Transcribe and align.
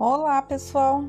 Olá, 0.00 0.40
pessoal! 0.40 1.06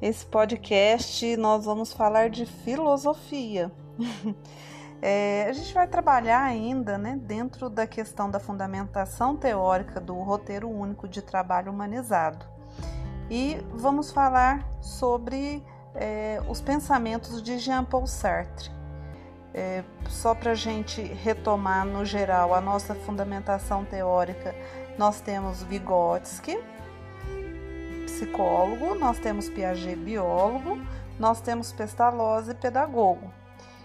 Esse 0.00 0.24
podcast 0.24 1.36
nós 1.36 1.66
vamos 1.66 1.92
falar 1.92 2.30
de 2.30 2.46
filosofia. 2.46 3.70
é, 5.02 5.44
a 5.50 5.52
gente 5.52 5.74
vai 5.74 5.86
trabalhar 5.86 6.42
ainda 6.44 6.96
né, 6.96 7.20
dentro 7.22 7.68
da 7.68 7.86
questão 7.86 8.30
da 8.30 8.40
fundamentação 8.40 9.36
teórica 9.36 10.00
do 10.00 10.14
roteiro 10.14 10.66
único 10.66 11.06
de 11.06 11.20
trabalho 11.20 11.70
humanizado. 11.70 12.46
E 13.30 13.58
vamos 13.74 14.10
falar 14.10 14.66
sobre 14.80 15.62
é, 15.94 16.42
os 16.48 16.62
pensamentos 16.62 17.42
de 17.42 17.58
Jean-Paul 17.58 18.06
Sartre. 18.06 18.70
É, 19.52 19.84
só 20.08 20.34
para 20.34 20.52
a 20.52 20.54
gente 20.54 21.02
retomar 21.02 21.84
no 21.84 22.02
geral 22.02 22.54
a 22.54 22.62
nossa 22.62 22.94
fundamentação 22.94 23.84
teórica, 23.84 24.54
nós 24.96 25.20
temos 25.20 25.62
Vygotsky, 25.62 26.58
psicólogo, 28.24 28.94
nós 28.94 29.18
temos 29.18 29.48
Piaget, 29.48 29.96
biólogo, 29.96 30.78
nós 31.18 31.40
temos 31.40 31.72
Pestalozzi, 31.72 32.54
pedagogo. 32.54 33.30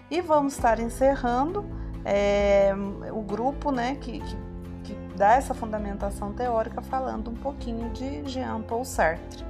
E 0.09 0.21
vamos 0.21 0.53
estar 0.53 0.79
encerrando 0.79 1.65
é, 2.05 2.73
o 3.11 3.21
grupo 3.21 3.71
né, 3.71 3.97
que, 3.99 4.19
que, 4.19 4.35
que, 4.83 4.95
dá 5.15 5.33
essa 5.33 5.53
fundamentação 5.53 6.33
teórica 6.33 6.81
falando 6.81 7.29
um 7.29 7.35
pouquinho 7.35 7.89
de 7.89 8.25
Jean-Paul 8.27 8.85
Sartre. 8.85 9.45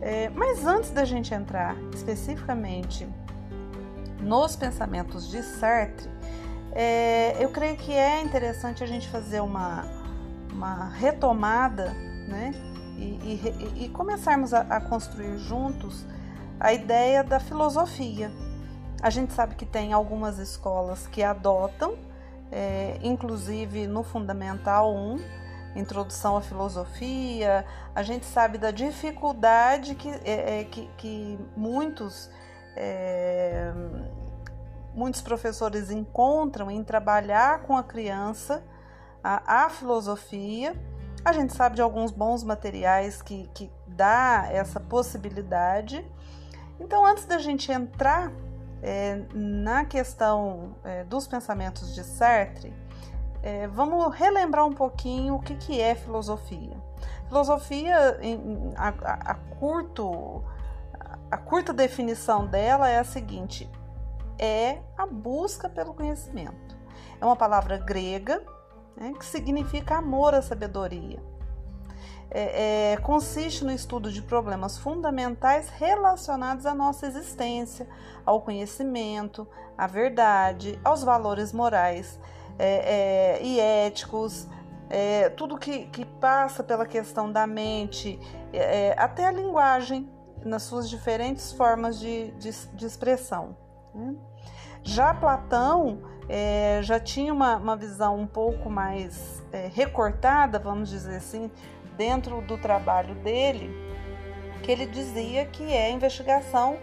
É, 0.00 0.30
mas 0.30 0.64
antes 0.64 0.90
da 0.90 1.04
gente 1.04 1.34
entrar 1.34 1.76
especificamente 1.92 3.06
nos 4.18 4.56
pensamentos 4.56 5.30
de 5.30 5.42
Sartre, 5.42 6.08
é, 6.72 7.36
eu 7.38 7.50
creio 7.50 7.76
que 7.76 7.92
é 7.92 8.22
interessante 8.22 8.82
a 8.82 8.86
gente 8.86 9.08
fazer 9.08 9.40
uma, 9.40 9.84
uma 10.52 10.88
retomada 10.88 11.92
né, 12.26 12.69
e, 13.00 13.74
e, 13.78 13.84
e 13.84 13.88
começarmos 13.88 14.52
a, 14.52 14.60
a 14.60 14.80
construir 14.80 15.38
juntos 15.38 16.04
a 16.58 16.72
ideia 16.72 17.24
da 17.24 17.40
filosofia. 17.40 18.30
A 19.02 19.08
gente 19.08 19.32
sabe 19.32 19.54
que 19.54 19.64
tem 19.64 19.92
algumas 19.92 20.38
escolas 20.38 21.06
que 21.06 21.22
adotam, 21.22 21.96
é, 22.52 22.98
inclusive 23.02 23.86
no 23.86 24.02
Fundamental 24.02 24.94
1, 24.94 25.16
Introdução 25.76 26.36
à 26.36 26.42
Filosofia. 26.42 27.64
A 27.94 28.02
gente 28.02 28.26
sabe 28.26 28.58
da 28.58 28.70
dificuldade 28.70 29.94
que, 29.94 30.08
é, 30.08 30.60
é, 30.60 30.64
que, 30.64 30.90
que 30.98 31.38
muitos, 31.56 32.30
é, 32.76 33.72
muitos 34.94 35.22
professores 35.22 35.90
encontram 35.90 36.70
em 36.70 36.84
trabalhar 36.84 37.62
com 37.62 37.76
a 37.76 37.82
criança 37.82 38.62
a, 39.24 39.64
a 39.64 39.70
filosofia 39.70 40.74
a 41.24 41.32
gente 41.32 41.52
sabe 41.54 41.76
de 41.76 41.82
alguns 41.82 42.10
bons 42.10 42.42
materiais 42.42 43.20
que, 43.20 43.48
que 43.54 43.70
dá 43.86 44.48
essa 44.50 44.80
possibilidade. 44.80 46.04
Então, 46.78 47.04
antes 47.04 47.26
da 47.26 47.38
gente 47.38 47.70
entrar 47.70 48.32
é, 48.82 49.22
na 49.34 49.84
questão 49.84 50.76
é, 50.82 51.04
dos 51.04 51.26
pensamentos 51.26 51.94
de 51.94 52.02
Sartre, 52.02 52.72
é, 53.42 53.66
vamos 53.68 54.14
relembrar 54.14 54.66
um 54.66 54.72
pouquinho 54.72 55.34
o 55.34 55.40
que, 55.40 55.54
que 55.54 55.80
é 55.80 55.94
filosofia. 55.94 56.76
Filosofia, 57.28 58.18
em, 58.20 58.72
a, 58.76 58.88
a, 58.88 59.34
curto, 59.34 60.42
a 61.30 61.36
curta 61.36 61.72
definição 61.72 62.46
dela 62.46 62.88
é 62.88 62.98
a 62.98 63.04
seguinte: 63.04 63.70
é 64.38 64.78
a 64.96 65.06
busca 65.06 65.68
pelo 65.68 65.94
conhecimento. 65.94 66.76
É 67.20 67.24
uma 67.24 67.36
palavra 67.36 67.76
grega 67.76 68.42
né, 68.96 69.12
que 69.18 69.24
significa 69.24 69.96
amor 69.96 70.34
à 70.34 70.42
sabedoria. 70.42 71.18
É, 72.32 72.92
é, 72.92 72.96
consiste 72.98 73.64
no 73.64 73.72
estudo 73.72 74.10
de 74.10 74.22
problemas 74.22 74.78
fundamentais 74.78 75.68
relacionados 75.68 76.64
à 76.64 76.72
nossa 76.72 77.06
existência, 77.06 77.88
ao 78.24 78.40
conhecimento, 78.40 79.48
à 79.76 79.86
verdade, 79.88 80.78
aos 80.84 81.02
valores 81.02 81.52
morais 81.52 82.20
é, 82.56 83.38
é 83.38 83.42
e 83.42 83.58
éticos, 83.58 84.46
é, 84.88 85.28
tudo 85.30 85.58
que, 85.58 85.86
que, 85.86 86.04
passa 86.04 86.62
pela 86.62 86.86
questão 86.86 87.32
da 87.32 87.46
mente, 87.46 88.18
é, 88.52 88.94
até 88.96 89.26
a 89.26 89.32
linguagem, 89.32 90.08
nas 90.44 90.62
suas 90.62 90.88
diferentes 90.88 91.52
formas 91.52 91.98
de, 91.98 92.30
de, 92.32 92.50
de 92.50 92.86
expressão. 92.86 93.56
Né? 93.94 94.14
Já 94.82 95.14
Platão 95.14 96.02
é, 96.32 96.78
já 96.84 97.00
tinha 97.00 97.34
uma, 97.34 97.56
uma, 97.56 97.76
visão 97.76 98.16
um 98.16 98.26
pouco 98.26 98.70
mais 98.70 99.42
é, 99.50 99.68
recortada, 99.74 100.60
vamos 100.60 100.88
dizer 100.88 101.16
assim, 101.16 101.50
dentro 101.96 102.40
do 102.42 102.56
trabalho 102.56 103.16
dele, 103.16 103.68
que 104.62 104.70
ele 104.70 104.86
dizia 104.86 105.44
que 105.44 105.72
é 105.72 105.86
a 105.86 105.90
investigação 105.90 106.78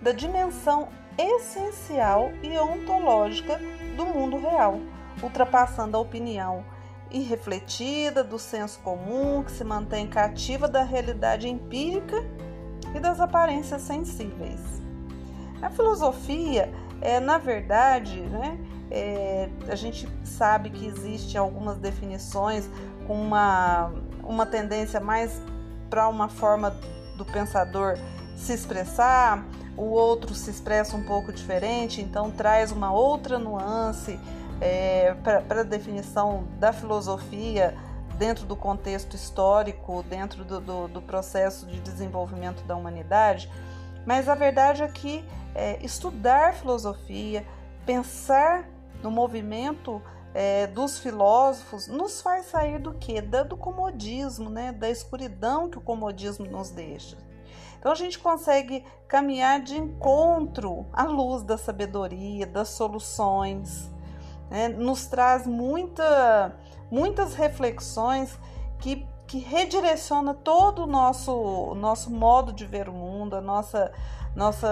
da 0.00 0.12
dimensão 0.12 0.88
essencial 1.18 2.30
e 2.44 2.56
ontológica 2.56 3.60
do 3.96 4.06
mundo 4.06 4.38
real, 4.38 4.78
ultrapassando 5.20 5.96
a 5.96 6.00
opinião 6.00 6.64
irrefletida 7.10 8.22
do 8.22 8.38
senso 8.38 8.78
comum 8.80 9.42
que 9.42 9.50
se 9.50 9.64
mantém 9.64 10.06
cativa 10.06 10.68
da 10.68 10.84
realidade 10.84 11.48
empírica 11.48 12.16
e 12.94 13.00
das 13.00 13.18
aparências 13.18 13.82
sensíveis. 13.82 14.60
A 15.60 15.68
filosofia 15.70 16.72
é, 17.00 17.18
na 17.18 17.36
verdade, 17.36 18.20
né, 18.20 18.56
é, 18.94 19.48
a 19.68 19.74
gente 19.74 20.06
sabe 20.22 20.68
que 20.68 20.86
existe 20.86 21.38
algumas 21.38 21.78
definições 21.78 22.68
com 23.06 23.14
uma, 23.14 23.90
uma 24.22 24.44
tendência 24.44 25.00
mais 25.00 25.40
para 25.88 26.06
uma 26.08 26.28
forma 26.28 26.76
do 27.16 27.24
pensador 27.24 27.96
se 28.36 28.52
expressar, 28.52 29.46
o 29.76 29.84
outro 29.84 30.34
se 30.34 30.50
expressa 30.50 30.94
um 30.94 31.04
pouco 31.04 31.32
diferente, 31.32 32.02
então 32.02 32.30
traz 32.30 32.70
uma 32.70 32.92
outra 32.92 33.38
nuance 33.38 34.20
é, 34.60 35.14
para 35.22 35.60
a 35.60 35.64
definição 35.64 36.44
da 36.58 36.72
filosofia 36.72 37.74
dentro 38.18 38.44
do 38.44 38.54
contexto 38.54 39.16
histórico, 39.16 40.02
dentro 40.02 40.44
do, 40.44 40.60
do, 40.60 40.88
do, 40.88 41.00
processo 41.00 41.66
de 41.66 41.80
desenvolvimento 41.80 42.62
da 42.64 42.76
humanidade. 42.76 43.50
Mas 44.04 44.28
a 44.28 44.34
verdade 44.34 44.82
é 44.82 44.88
que 44.88 45.24
é, 45.54 45.78
estudar 45.82 46.52
filosofia, 46.52 47.44
pensar 47.86 48.66
no 49.02 49.10
movimento 49.10 50.00
é, 50.34 50.66
dos 50.66 50.98
filósofos 50.98 51.86
nos 51.88 52.22
faz 52.22 52.46
sair 52.46 52.78
do 52.78 52.94
que? 52.94 53.20
Do 53.20 53.56
comodismo, 53.56 54.48
né? 54.48 54.72
da 54.72 54.88
escuridão 54.88 55.68
que 55.68 55.78
o 55.78 55.80
comodismo 55.80 56.46
nos 56.46 56.70
deixa. 56.70 57.16
Então 57.78 57.92
a 57.92 57.96
gente 57.96 58.18
consegue 58.18 58.84
caminhar 59.08 59.60
de 59.60 59.76
encontro 59.76 60.86
à 60.92 61.02
luz 61.02 61.42
da 61.42 61.58
sabedoria, 61.58 62.46
das 62.46 62.68
soluções, 62.68 63.90
né? 64.48 64.68
nos 64.68 65.06
traz 65.06 65.46
muita, 65.46 66.56
muitas 66.90 67.34
reflexões 67.34 68.38
que, 68.78 69.06
que 69.26 69.38
redireciona 69.38 70.32
todo 70.32 70.84
o 70.84 70.86
nosso, 70.86 71.74
nosso 71.74 72.10
modo 72.10 72.52
de 72.52 72.64
ver 72.64 72.88
o 72.88 72.92
mundo, 72.92 73.34
a 73.34 73.40
nossa, 73.40 73.92
nossa 74.34 74.68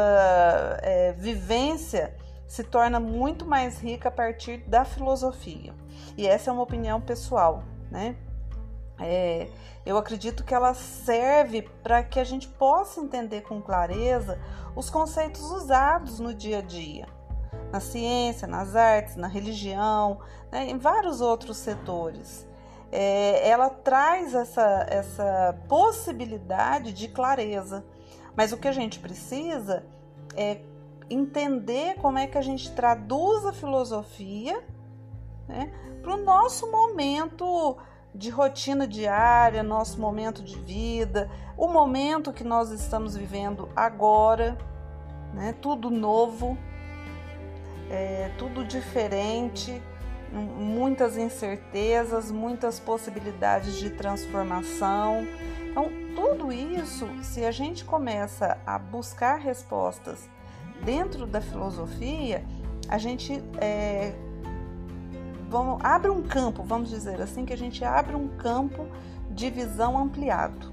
é, 0.81 1.13
vivência 1.13 2.15
se 2.51 2.65
torna 2.65 2.99
muito 2.99 3.47
mais 3.47 3.79
rica 3.79 4.09
a 4.09 4.11
partir 4.11 4.57
da 4.67 4.85
filosofia. 4.85 5.73
E 6.19 6.27
essa 6.27 6.51
é 6.51 6.53
uma 6.53 6.65
opinião 6.65 7.01
pessoal, 7.01 7.63
né? 7.89 8.17
É, 8.99 9.47
eu 9.87 9.97
acredito 9.97 10.43
que 10.43 10.53
ela 10.53 10.75
serve 10.75 11.63
para 11.81 12.03
que 12.03 12.19
a 12.19 12.25
gente 12.25 12.49
possa 12.49 13.01
entender 13.01 13.43
com 13.43 13.63
clareza 13.63 14.37
os 14.75 14.91
conceitos 14.91 15.43
usados 15.43 16.19
no 16.19 16.35
dia 16.35 16.59
a 16.59 16.61
dia, 16.61 17.07
na 17.71 17.79
ciência, 17.79 18.49
nas 18.49 18.75
artes, 18.75 19.15
na 19.15 19.29
religião, 19.29 20.19
né, 20.51 20.69
em 20.69 20.77
vários 20.77 21.21
outros 21.21 21.57
setores. 21.57 22.49
É, 22.91 23.49
ela 23.49 23.71
traz 23.71 24.35
essa, 24.35 24.87
essa 24.91 25.57
possibilidade 25.69 26.93
de 26.93 27.07
clareza, 27.07 27.85
mas 28.37 28.53
o 28.53 28.57
que 28.57 28.67
a 28.67 28.73
gente 28.73 28.99
precisa 28.99 29.85
é 30.35 30.59
entender 31.11 31.97
como 31.97 32.19
é 32.19 32.27
que 32.27 32.39
a 32.39 32.43
gente 32.43 32.71
traduz 32.73 33.45
a 33.45 33.53
filosofia 33.53 34.63
né, 35.49 35.73
para 36.01 36.15
o 36.15 36.17
nosso 36.17 36.71
momento 36.71 37.77
de 38.15 38.31
rotina 38.31 38.87
diária, 38.87 39.63
nosso 39.63 40.01
momento 40.01 40.43
de 40.43 40.57
vida, 40.59 41.29
o 41.57 41.69
momento 41.69 42.33
que 42.33 42.45
nós 42.45 42.71
estamos 42.71 43.17
vivendo 43.17 43.69
agora, 43.75 44.57
né, 45.35 45.55
tudo 45.61 45.91
novo, 45.91 46.57
é, 47.91 48.31
tudo 48.39 48.65
diferente, 48.65 49.83
muitas 50.33 51.17
incertezas, 51.17 52.31
muitas 52.31 52.79
possibilidades 52.79 53.75
de 53.75 53.91
transformação. 53.91 55.27
Então, 55.69 55.91
tudo 56.15 56.53
isso, 56.53 57.09
se 57.23 57.45
a 57.45 57.51
gente 57.51 57.85
começa 57.85 58.59
a 58.67 58.79
buscar 58.79 59.39
respostas 59.39 60.29
dentro 60.85 61.27
da 61.27 61.41
filosofia, 61.41 62.45
a 62.89 62.99
gente 62.99 63.43
é, 63.59 64.15
vamos, 65.49 65.79
abre 65.83 66.11
um 66.11 66.23
campo, 66.23 66.63
vamos 66.63 66.89
dizer 66.91 67.21
assim, 67.21 67.45
que 67.45 67.53
a 67.53 67.59
gente 67.59 67.85
abre 67.85 68.15
um 68.15 68.29
campo 68.29 68.87
de 69.31 69.51
visão 69.51 69.99
ampliado. 69.99 70.73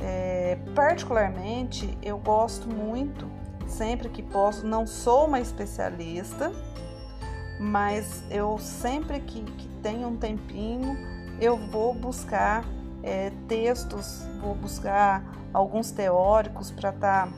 É, 0.00 0.58
particularmente, 0.74 1.96
eu 2.02 2.18
gosto 2.18 2.68
muito, 2.68 3.26
sempre 3.66 4.08
que 4.08 4.22
posso, 4.22 4.66
não 4.66 4.86
sou 4.86 5.26
uma 5.26 5.40
especialista, 5.40 6.52
mas 7.60 8.22
eu 8.30 8.58
sempre 8.58 9.20
que, 9.20 9.42
que 9.42 9.68
tenho 9.82 10.08
um 10.08 10.16
tempinho, 10.16 10.96
eu 11.40 11.56
vou 11.56 11.94
buscar 11.94 12.64
é, 13.02 13.30
textos, 13.46 14.26
vou 14.40 14.54
buscar 14.54 15.22
alguns 15.52 15.90
teóricos 15.90 16.70
para 16.70 16.90
estar 16.90 17.26
tá, 17.26 17.32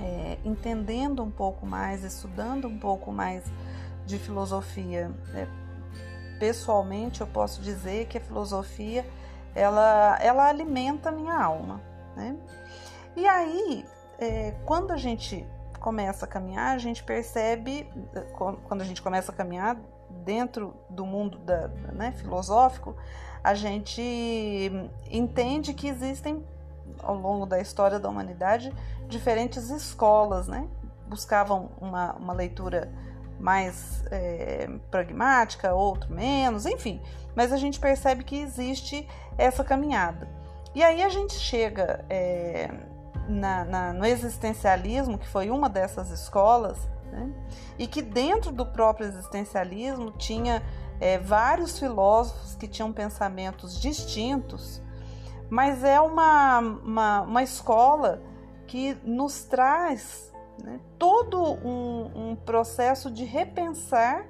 é, 0.00 0.38
entendendo 0.44 1.22
um 1.22 1.30
pouco 1.30 1.66
mais, 1.66 2.02
estudando 2.04 2.68
um 2.68 2.78
pouco 2.78 3.12
mais 3.12 3.44
de 4.06 4.18
filosofia. 4.18 5.10
É, 5.34 5.46
pessoalmente, 6.38 7.20
eu 7.20 7.26
posso 7.26 7.62
dizer 7.62 8.06
que 8.06 8.18
a 8.18 8.20
filosofia 8.20 9.06
ela, 9.54 10.18
ela 10.20 10.48
alimenta 10.48 11.08
a 11.08 11.12
minha 11.12 11.34
alma. 11.34 11.80
Né? 12.16 12.36
E 13.16 13.26
aí, 13.26 13.84
é, 14.18 14.54
quando 14.64 14.90
a 14.90 14.96
gente 14.96 15.46
começa 15.80 16.24
a 16.24 16.28
caminhar, 16.28 16.74
a 16.74 16.78
gente 16.78 17.04
percebe, 17.04 17.88
quando 18.66 18.80
a 18.80 18.84
gente 18.84 19.02
começa 19.02 19.30
a 19.30 19.34
caminhar 19.34 19.76
dentro 20.24 20.74
do 20.88 21.04
mundo 21.04 21.38
da, 21.38 21.68
né, 21.92 22.12
filosófico, 22.12 22.96
a 23.42 23.54
gente 23.54 24.72
entende 25.10 25.74
que 25.74 25.86
existem 25.86 26.42
ao 27.02 27.16
longo 27.16 27.46
da 27.46 27.60
história 27.60 27.98
da 27.98 28.08
humanidade 28.08 28.72
diferentes 29.08 29.70
escolas, 29.70 30.48
né? 30.48 30.66
Buscavam 31.06 31.70
uma, 31.80 32.14
uma 32.14 32.32
leitura 32.32 32.90
mais 33.38 34.04
é, 34.10 34.68
pragmática, 34.90 35.74
outro 35.74 36.12
menos, 36.12 36.66
enfim. 36.66 37.00
Mas 37.34 37.52
a 37.52 37.56
gente 37.56 37.78
percebe 37.78 38.24
que 38.24 38.36
existe 38.36 39.06
essa 39.36 39.62
caminhada. 39.62 40.28
E 40.74 40.82
aí 40.82 41.02
a 41.02 41.08
gente 41.08 41.34
chega 41.34 42.04
é, 42.08 42.70
na, 43.28 43.64
na, 43.64 43.92
no 43.92 44.04
existencialismo, 44.04 45.18
que 45.18 45.28
foi 45.28 45.50
uma 45.50 45.68
dessas 45.68 46.10
escolas, 46.10 46.78
né? 47.12 47.32
e 47.78 47.86
que 47.86 48.02
dentro 48.02 48.50
do 48.50 48.66
próprio 48.66 49.06
existencialismo 49.06 50.10
tinha 50.12 50.62
é, 51.00 51.18
vários 51.18 51.78
filósofos 51.78 52.54
que 52.54 52.66
tinham 52.66 52.92
pensamentos 52.92 53.80
distintos, 53.80 54.80
mas 55.50 55.84
é 55.84 56.00
uma, 56.00 56.58
uma, 56.58 57.20
uma 57.22 57.42
escola 57.42 58.22
que 58.66 58.96
nos 59.04 59.44
traz 59.44 60.32
né, 60.62 60.80
todo 60.98 61.40
um, 61.42 62.30
um 62.30 62.36
processo 62.36 63.10
de 63.10 63.24
repensar 63.24 64.26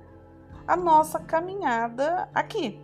a 0.67 0.77
nossa 0.77 1.19
caminhada 1.19 2.29
aqui. 2.35 2.81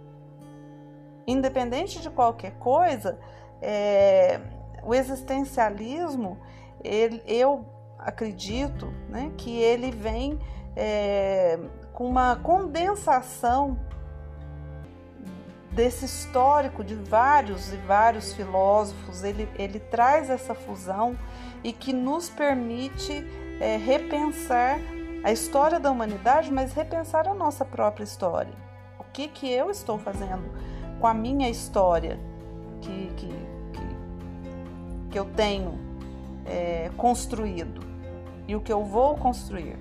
Independente 1.26 2.00
de 2.00 2.10
qualquer 2.10 2.52
coisa, 2.58 3.18
é, 3.60 4.40
o 4.82 4.94
existencialismo, 4.94 6.38
ele, 6.82 7.22
eu 7.26 7.64
acredito 7.98 8.86
né, 9.08 9.32
que 9.36 9.58
ele 9.60 9.90
vem 9.90 10.38
é, 10.76 11.58
com 11.92 12.06
uma 12.06 12.36
condensação 12.36 13.78
desse 15.70 16.05
histórico 16.05 16.82
de 16.82 16.94
vários 16.94 17.72
e 17.72 17.76
vários 17.76 18.32
filósofos, 18.32 19.22
ele, 19.22 19.49
ele 19.56 19.78
traz 19.78 20.28
essa 20.28 20.55
fusão 20.55 21.17
e 21.62 21.72
que 21.72 21.93
nos 21.93 22.28
permite 22.28 23.25
é, 23.61 23.76
repensar 23.76 24.78
a 25.22 25.31
história 25.31 25.78
da 25.78 25.90
humanidade, 25.90 26.52
mas 26.52 26.72
repensar 26.72 27.28
a 27.28 27.34
nossa 27.34 27.64
própria 27.64 28.05
história. 28.05 28.52
O 28.99 29.05
que, 29.12 29.28
que 29.28 29.50
eu 29.50 29.70
estou 29.70 29.99
fazendo 29.99 30.50
com 30.99 31.06
a 31.06 31.14
minha 31.14 31.49
história 31.49 32.19
que, 32.81 33.12
que, 33.16 33.28
que, 33.73 35.11
que 35.11 35.19
eu 35.19 35.25
tenho 35.25 35.78
é, 36.46 36.90
construído 36.96 37.81
e 38.49 38.56
o 38.56 38.61
que 38.61 38.73
eu 38.73 38.84
vou 38.84 39.16
construir. 39.16 39.76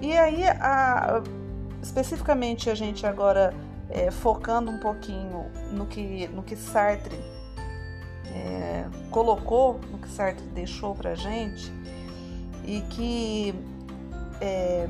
E 0.00 0.16
aí, 0.16 0.44
a, 0.44 1.22
especificamente, 1.82 2.68
a 2.68 2.74
gente 2.74 3.06
agora 3.06 3.54
é, 3.90 4.10
focando 4.10 4.70
um 4.70 4.78
pouquinho 4.78 5.46
no 5.72 5.86
que, 5.86 6.28
no 6.28 6.42
que 6.42 6.56
Sartre 6.56 7.18
é, 8.26 8.84
colocou, 9.10 9.80
no 9.90 9.98
que 9.98 10.08
Sartre 10.08 10.44
deixou 10.48 10.94
para 10.94 11.14
gente 11.14 11.72
e 12.64 12.82
que 12.82 13.54
é, 14.40 14.88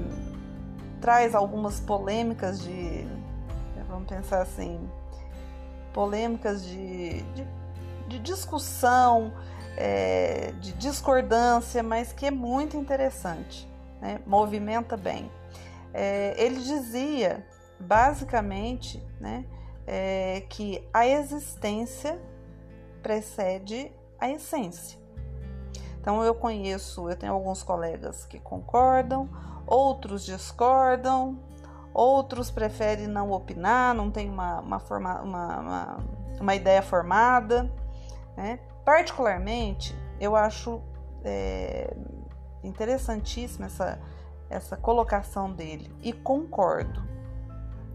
traz 1.01 1.35
algumas 1.35 1.81
polêmicas 1.81 2.63
de, 2.63 3.07
vamos 3.89 4.09
pensar 4.09 4.43
assim, 4.43 4.81
polêmicas 5.93 6.65
de, 6.65 7.23
de, 7.23 7.47
de 8.09 8.19
discussão, 8.19 9.33
é, 9.77 10.53
de 10.61 10.73
discordância, 10.73 11.83
mas 11.83 12.13
que 12.13 12.27
é 12.27 12.31
muito 12.31 12.77
interessante 12.77 13.69
né? 14.01 14.21
movimenta 14.27 14.97
bem. 14.97 15.31
É, 15.93 16.35
ele 16.39 16.61
dizia, 16.61 17.45
basicamente, 17.81 19.03
né, 19.21 19.45
é, 19.87 20.43
que 20.49 20.87
a 20.93 21.07
existência 21.07 22.21
precede 23.03 23.93
a 24.19 24.29
essência. 24.29 24.99
Então 26.01 26.23
eu 26.25 26.35
conheço, 26.35 27.09
eu 27.09 27.17
tenho 27.17 27.33
alguns 27.33 27.63
colegas 27.63 28.25
que 28.25 28.39
concordam, 28.39 29.29
outros 29.67 30.25
discordam, 30.25 31.39
outros 31.93 32.51
preferem 32.51 33.07
não 33.07 33.31
opinar, 33.33 33.95
não 33.95 34.11
tem 34.11 34.31
uma, 34.31 34.61
uma, 34.61 34.79
forma, 34.79 35.21
uma, 35.21 35.61
uma, 35.61 35.99
uma 36.41 36.55
ideia 36.55 36.83
formada. 36.83 37.71
Né? 38.37 38.59
Particularmente, 38.85 39.95
eu 40.21 40.35
acho 40.37 40.81
é, 41.25 41.95
interessantíssima 42.63 43.67
essa, 43.67 44.01
essa 44.49 44.77
colocação 44.77 45.53
dele 45.53 45.93
e 46.03 46.13
concordo. 46.13 47.03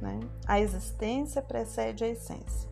Né? 0.03 0.19
A 0.45 0.59
existência 0.59 1.41
precede 1.41 2.03
a 2.03 2.07
essência. 2.09 2.69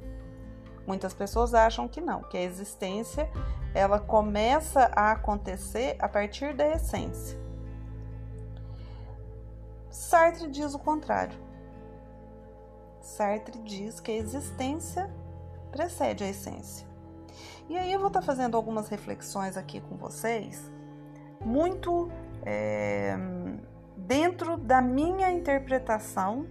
Muitas 0.86 1.14
pessoas 1.14 1.54
acham 1.54 1.88
que 1.88 2.02
não, 2.02 2.24
que 2.24 2.36
a 2.36 2.42
existência 2.42 3.30
ela 3.74 4.00
começa 4.00 4.92
a 4.94 5.14
acontecer 5.14 5.96
a 5.98 6.10
partir 6.10 6.54
da 6.54 6.68
essência. 6.68 7.40
Sartre 9.90 10.50
diz 10.50 10.74
o 10.74 10.80
contrário. 10.80 11.38
Sartre 13.00 13.58
diz 13.60 14.02
que 14.02 14.12
a 14.12 14.16
existência 14.16 15.10
precede 15.72 16.26
a 16.26 16.28
essência. 16.28 16.86
E 17.70 17.78
aí 17.78 17.94
eu 17.94 18.00
vou 18.00 18.10
estar 18.10 18.22
fazendo 18.22 18.58
algumas 18.58 18.90
reflexões 18.90 19.56
aqui 19.56 19.80
com 19.80 19.96
vocês 19.96 20.70
muito 21.40 22.12
é, 22.44 23.16
dentro 23.96 24.58
da 24.58 24.82
minha 24.82 25.32
interpretação 25.32 26.46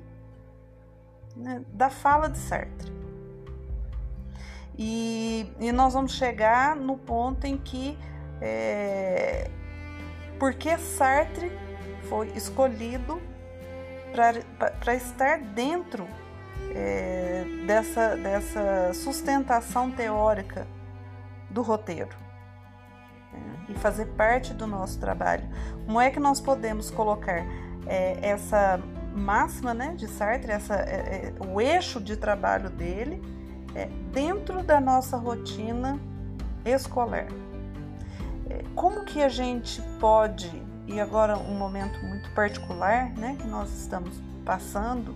né, 1.36 1.62
da 1.72 1.90
fala 1.90 2.28
de 2.28 2.38
Sartre. 2.38 2.90
E, 4.78 5.52
e, 5.60 5.72
nós 5.72 5.92
vamos 5.92 6.12
chegar 6.12 6.74
no 6.74 6.96
ponto 6.96 7.46
em 7.46 7.58
que 7.58 7.98
é, 8.40 9.50
porque 10.38 10.78
Sartre 10.78 11.52
foi 12.08 12.28
escolhido 12.28 13.20
para 14.12 14.94
estar 14.94 15.38
dentro 15.38 16.08
é, 16.74 17.44
dessa, 17.66 18.16
dessa 18.16 18.92
sustentação 18.94 19.90
teórica 19.90 20.66
do 21.50 21.62
roteiro 21.62 22.16
e 23.68 23.74
fazer 23.74 24.06
parte 24.06 24.52
do 24.54 24.66
nosso 24.66 24.98
trabalho. 24.98 25.48
Como 25.84 26.00
é 26.00 26.10
que 26.10 26.18
nós 26.18 26.40
podemos 26.40 26.90
colocar 26.90 27.44
é, 27.86 28.18
essa 28.22 28.80
máxima 29.14 29.74
né, 29.74 29.94
de 29.96 30.06
Sartre, 30.08 30.52
essa, 30.52 30.74
é, 30.74 31.32
é, 31.38 31.44
o 31.46 31.60
eixo 31.60 32.00
de 32.00 32.16
trabalho 32.16 32.70
dele, 32.70 33.22
é, 33.74 33.86
dentro 34.12 34.62
da 34.62 34.80
nossa 34.80 35.16
rotina 35.16 35.98
escolar? 36.64 37.26
É, 38.48 38.64
como 38.74 39.04
que 39.04 39.22
a 39.22 39.28
gente 39.28 39.82
pode, 39.98 40.50
e 40.86 41.00
agora 41.00 41.36
um 41.36 41.56
momento 41.56 41.98
muito 42.04 42.30
particular 42.34 43.10
né, 43.10 43.36
que 43.40 43.46
nós 43.46 43.70
estamos 43.72 44.14
passando, 44.44 45.14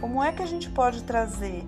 como 0.00 0.22
é 0.22 0.32
que 0.32 0.42
a 0.42 0.46
gente 0.46 0.70
pode 0.70 1.02
trazer 1.04 1.64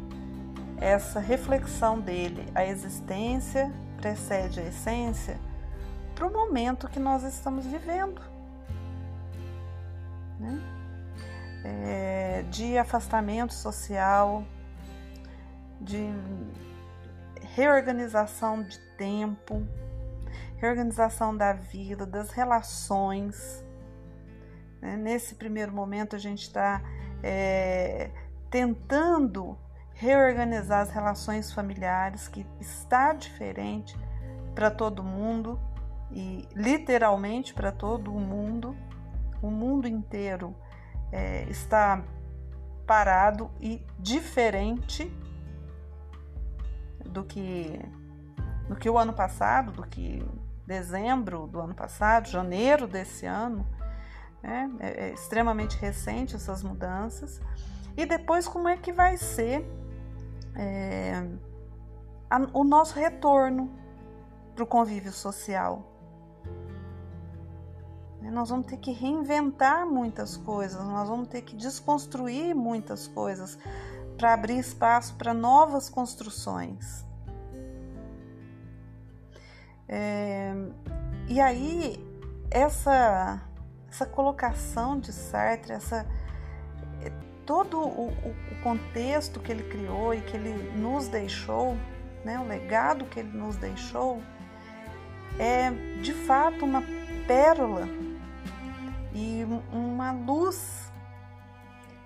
essa 0.80 1.20
reflexão 1.20 2.00
dele, 2.00 2.46
a 2.54 2.64
existência 2.64 3.72
precede 3.96 4.60
a 4.60 4.64
essência, 4.64 5.38
para 6.14 6.26
o 6.26 6.32
momento 6.32 6.88
que 6.88 7.00
nós 7.00 7.22
estamos 7.22 7.66
vivendo. 7.66 8.20
Né? 10.38 10.60
É, 11.64 12.44
de 12.50 12.76
afastamento 12.76 13.54
social, 13.54 14.44
de 15.80 16.10
reorganização 17.54 18.62
de 18.62 18.78
tempo, 18.96 19.66
reorganização 20.56 21.36
da 21.36 21.52
vida, 21.52 22.04
das 22.04 22.30
relações. 22.30 23.64
Né? 24.80 24.96
Nesse 24.96 25.34
primeiro 25.34 25.72
momento, 25.72 26.16
a 26.16 26.18
gente 26.18 26.42
está 26.42 26.82
é, 27.22 28.10
tentando 28.50 29.58
reorganizar 29.92 30.80
as 30.80 30.90
relações 30.90 31.52
familiares, 31.52 32.28
que 32.28 32.46
está 32.60 33.12
diferente 33.12 33.96
para 34.54 34.70
todo 34.70 35.02
mundo 35.02 35.60
e 36.10 36.48
literalmente 36.54 37.54
para 37.54 37.70
todo 37.72 38.12
o 38.12 38.20
mundo. 38.20 38.76
O 39.40 39.50
mundo 39.50 39.86
inteiro 39.86 40.54
é, 41.14 41.46
está 41.48 42.02
parado 42.84 43.48
e 43.60 43.80
diferente 43.98 45.10
do 47.06 47.22
que 47.22 47.80
do 48.68 48.74
que 48.74 48.88
o 48.88 48.98
ano 48.98 49.12
passado, 49.12 49.72
do 49.72 49.86
que 49.86 50.26
dezembro 50.66 51.46
do 51.46 51.60
ano 51.60 51.74
passado, 51.74 52.28
janeiro 52.28 52.86
desse 52.88 53.26
ano. 53.26 53.64
Né? 54.42 54.70
É, 54.80 55.04
é 55.04 55.12
extremamente 55.12 55.76
recente 55.76 56.34
essas 56.34 56.62
mudanças. 56.62 57.40
E 57.96 58.06
depois 58.06 58.48
como 58.48 58.68
é 58.68 58.76
que 58.76 58.90
vai 58.90 59.18
ser 59.18 59.64
é, 60.56 61.28
a, 62.30 62.40
o 62.54 62.64
nosso 62.64 62.98
retorno 62.98 63.70
para 64.54 64.64
o 64.64 64.66
convívio 64.66 65.12
social. 65.12 65.93
Né, 68.24 68.30
nós 68.30 68.48
vamos 68.48 68.66
ter 68.66 68.78
que 68.78 68.90
reinventar 68.90 69.86
muitas 69.86 70.34
coisas, 70.34 70.82
nós 70.82 71.06
vamos 71.06 71.28
ter 71.28 71.42
que 71.42 71.54
desconstruir 71.54 72.54
muitas 72.54 73.06
coisas 73.06 73.58
para 74.16 74.32
abrir 74.32 74.58
espaço 74.58 75.14
para 75.16 75.34
novas 75.34 75.90
construções. 75.90 77.04
É, 79.86 80.54
e 81.28 81.38
aí, 81.38 82.02
essa, 82.50 83.42
essa 83.90 84.06
colocação 84.06 84.98
de 84.98 85.12
Sartre, 85.12 85.74
essa, 85.74 86.06
é, 87.02 87.12
todo 87.44 87.78
o, 87.78 88.08
o 88.08 88.62
contexto 88.62 89.38
que 89.38 89.52
ele 89.52 89.64
criou 89.64 90.14
e 90.14 90.22
que 90.22 90.34
ele 90.34 90.72
nos 90.78 91.08
deixou, 91.08 91.76
né, 92.24 92.38
o 92.38 92.46
legado 92.46 93.04
que 93.04 93.20
ele 93.20 93.36
nos 93.36 93.56
deixou, 93.56 94.22
é 95.38 95.70
de 96.00 96.14
fato 96.14 96.64
uma 96.64 96.82
pérola 97.26 97.86
e 99.14 99.46
uma 99.72 100.10
luz, 100.12 100.92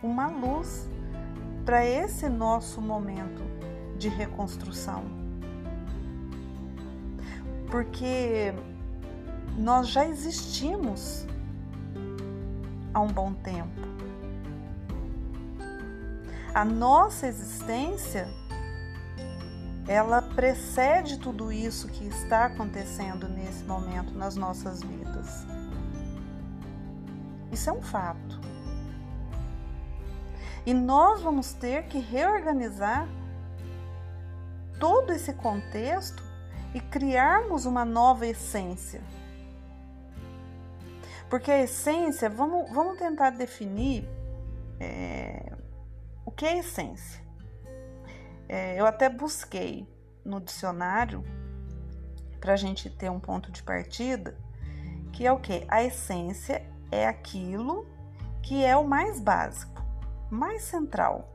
uma 0.03 0.27
luz 0.27 0.89
para 1.65 1.85
esse 1.85 2.29
nosso 2.29 2.81
momento 2.81 3.43
de 3.97 4.09
reconstrução. 4.09 5.05
Porque 7.71 8.55
nós 9.57 9.89
já 9.89 10.07
existimos 10.07 11.27
há 12.93 13.01
um 13.01 13.09
bom 13.09 13.33
tempo. 13.33 13.89
A 16.55 16.65
nossa 16.65 17.27
existência 17.27 18.29
ela 19.87 20.21
precede 20.21 21.19
tudo 21.19 21.51
isso 21.51 21.89
que 21.89 22.07
está 22.07 22.45
acontecendo 22.45 23.27
nesse 23.29 23.65
momento 23.65 24.13
nas 24.13 24.37
nossas 24.37 24.83
vidas. 24.83 25.58
Isso 27.59 27.71
é 27.71 27.73
um 27.73 27.83
fato. 27.83 28.41
E 30.65 30.73
nós 30.73 31.21
vamos 31.21 31.53
ter 31.55 31.87
que 31.89 31.99
reorganizar 31.99 33.09
todo 34.79 35.13
esse 35.13 35.33
contexto 35.33 36.23
e 36.73 36.81
criarmos 36.81 37.67
uma 37.67 37.85
nova 37.85 38.29
essência. 38.29 39.01
Porque 41.29 41.51
a 41.51 41.61
essência, 41.61 42.31
vamos, 42.31 42.71
vamos 42.71 42.97
tentar 42.97 43.31
definir 43.31 44.09
é, 44.79 45.53
o 46.25 46.31
que 46.31 46.47
é 46.47 46.59
essência. 46.59 47.21
É, 48.49 48.81
eu 48.81 48.87
até 48.87 49.09
busquei 49.09 49.85
no 50.25 50.41
dicionário 50.41 51.25
para 52.39 52.53
a 52.53 52.57
gente 52.57 52.89
ter 52.89 53.11
um 53.11 53.19
ponto 53.19 53.51
de 53.51 53.65
partida, 53.65 54.39
que 55.13 55.27
é 55.27 55.33
o 55.33 55.41
que? 55.41 55.67
A 55.67 55.83
essência 55.83 56.78
é 56.91 57.07
aquilo 57.07 57.87
que 58.43 58.65
é 58.65 58.77
o 58.77 58.87
mais 58.87 59.21
básico, 59.21 59.83
mais 60.31 60.63
central, 60.63 61.35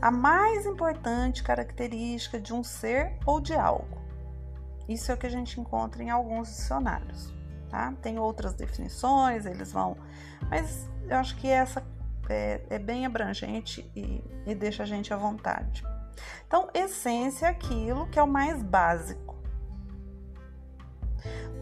a 0.00 0.10
mais 0.10 0.66
importante 0.66 1.42
característica 1.42 2.40
de 2.40 2.52
um 2.52 2.62
ser 2.62 3.18
ou 3.24 3.40
de 3.40 3.54
algo. 3.54 4.04
Isso 4.88 5.10
é 5.10 5.14
o 5.14 5.18
que 5.18 5.26
a 5.26 5.30
gente 5.30 5.60
encontra 5.60 6.02
em 6.02 6.10
alguns 6.10 6.48
dicionários, 6.48 7.32
tá? 7.68 7.92
Tem 8.02 8.18
outras 8.18 8.54
definições, 8.54 9.46
eles 9.46 9.72
vão, 9.72 9.96
mas 10.48 10.88
eu 11.08 11.16
acho 11.16 11.36
que 11.36 11.48
essa 11.48 11.84
é, 12.28 12.62
é 12.70 12.78
bem 12.78 13.06
abrangente 13.06 13.90
e, 13.94 14.22
e 14.46 14.54
deixa 14.54 14.82
a 14.82 14.86
gente 14.86 15.12
à 15.12 15.16
vontade. 15.16 15.84
Então, 16.46 16.68
essência 16.72 17.46
é 17.46 17.50
aquilo 17.50 18.06
que 18.08 18.18
é 18.18 18.22
o 18.22 18.28
mais 18.28 18.62
básico. 18.62 19.25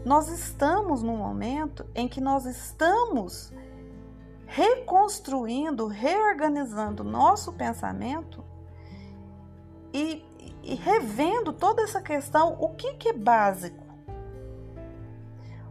Nós 0.05 0.29
estamos 0.29 1.01
num 1.01 1.17
momento 1.17 1.85
em 1.95 2.07
que 2.07 2.21
nós 2.21 2.45
estamos 2.45 3.51
reconstruindo, 4.45 5.87
reorganizando 5.87 7.03
nosso 7.03 7.51
pensamento 7.53 8.45
e, 9.91 10.23
e 10.63 10.75
revendo 10.75 11.51
toda 11.51 11.81
essa 11.81 12.01
questão: 12.01 12.55
o 12.59 12.69
que, 12.69 12.93
que 12.93 13.09
é 13.09 13.13
básico? 13.13 13.83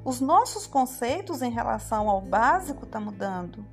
Os 0.05 0.21
nossos 0.21 0.67
conceitos 0.67 1.41
em 1.41 1.51
relação 1.51 2.11
ao 2.11 2.21
básico 2.21 2.85
estão 2.85 3.01
tá 3.01 3.11
mudando, 3.11 3.65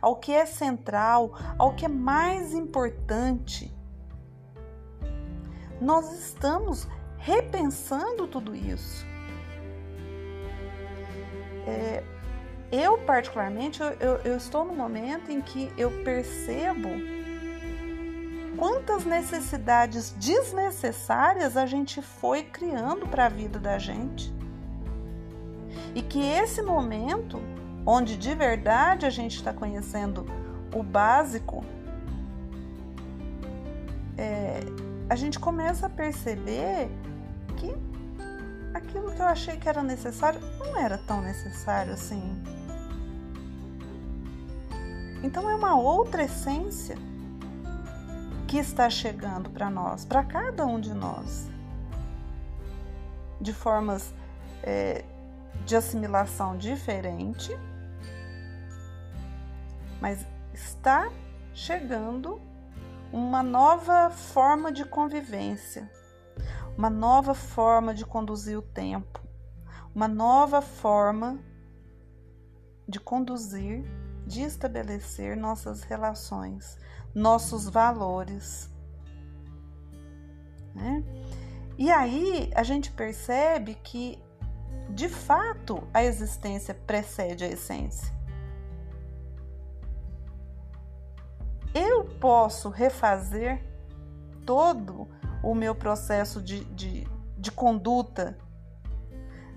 ao 0.00 0.16
que 0.16 0.32
é 0.32 0.46
central, 0.46 1.32
ao 1.58 1.74
que 1.74 1.84
é 1.84 1.88
mais 1.88 2.54
importante 2.54 3.76
nós 5.80 6.10
estamos 6.12 6.88
repensando 7.18 8.26
tudo 8.26 8.54
isso. 8.54 9.04
É, 11.66 12.02
eu, 12.70 12.98
particularmente, 12.98 13.80
eu, 13.80 13.88
eu, 14.00 14.16
eu 14.24 14.36
estou 14.36 14.64
no 14.64 14.74
momento 14.74 15.30
em 15.30 15.40
que 15.40 15.72
eu 15.76 15.90
percebo 16.02 16.88
quantas 18.56 19.04
necessidades 19.04 20.12
desnecessárias 20.12 21.56
a 21.56 21.66
gente 21.66 22.00
foi 22.00 22.42
criando 22.42 23.06
para 23.06 23.26
a 23.26 23.28
vida 23.28 23.58
da 23.58 23.78
gente. 23.78 24.34
E 25.94 26.02
que 26.02 26.20
esse 26.20 26.62
momento, 26.62 27.40
onde 27.84 28.16
de 28.16 28.34
verdade 28.34 29.06
a 29.06 29.10
gente 29.10 29.36
está 29.36 29.52
conhecendo 29.52 30.26
o 30.74 30.82
básico, 30.82 31.64
é, 34.16 34.60
a 35.08 35.14
gente 35.14 35.38
começa 35.38 35.86
a 35.86 35.90
perceber 35.90 36.88
aquilo 38.76 39.10
que 39.12 39.20
eu 39.20 39.26
achei 39.26 39.56
que 39.56 39.68
era 39.68 39.82
necessário 39.82 40.40
não 40.58 40.76
era 40.76 40.98
tão 40.98 41.20
necessário 41.20 41.92
assim. 41.92 42.42
Então 45.22 45.48
é 45.50 45.54
uma 45.54 45.76
outra 45.76 46.24
essência 46.24 46.96
que 48.46 48.58
está 48.58 48.88
chegando 48.88 49.50
para 49.50 49.68
nós, 49.68 50.04
para 50.04 50.22
cada 50.22 50.64
um 50.64 50.78
de 50.78 50.94
nós, 50.94 51.48
de 53.40 53.52
formas 53.52 54.14
é, 54.62 55.04
de 55.64 55.74
assimilação 55.74 56.56
diferente, 56.56 57.58
mas 60.00 60.24
está 60.52 61.10
chegando 61.52 62.40
uma 63.12 63.42
nova 63.42 64.10
forma 64.10 64.70
de 64.70 64.84
convivência, 64.84 65.90
uma 66.76 66.90
nova 66.90 67.34
forma 67.34 67.94
de 67.94 68.04
conduzir 68.04 68.58
o 68.58 68.62
tempo, 68.62 69.20
uma 69.94 70.08
nova 70.08 70.60
forma 70.60 71.38
de 72.88 73.00
conduzir, 73.00 73.84
de 74.26 74.42
estabelecer 74.42 75.36
nossas 75.36 75.82
relações, 75.82 76.78
nossos 77.14 77.68
valores. 77.68 78.70
Né? 80.74 81.02
E 81.78 81.90
aí 81.90 82.50
a 82.54 82.62
gente 82.62 82.92
percebe 82.92 83.74
que, 83.74 84.22
de 84.90 85.08
fato, 85.08 85.86
a 85.92 86.04
existência 86.04 86.74
precede 86.74 87.44
a 87.44 87.48
essência. 87.48 88.16
eu 91.76 92.04
posso 92.04 92.70
refazer 92.70 93.62
todo 94.46 95.06
o 95.50 95.54
meu 95.54 95.76
processo 95.76 96.42
de, 96.42 96.64
de, 96.64 97.06
de 97.38 97.52
conduta, 97.52 98.36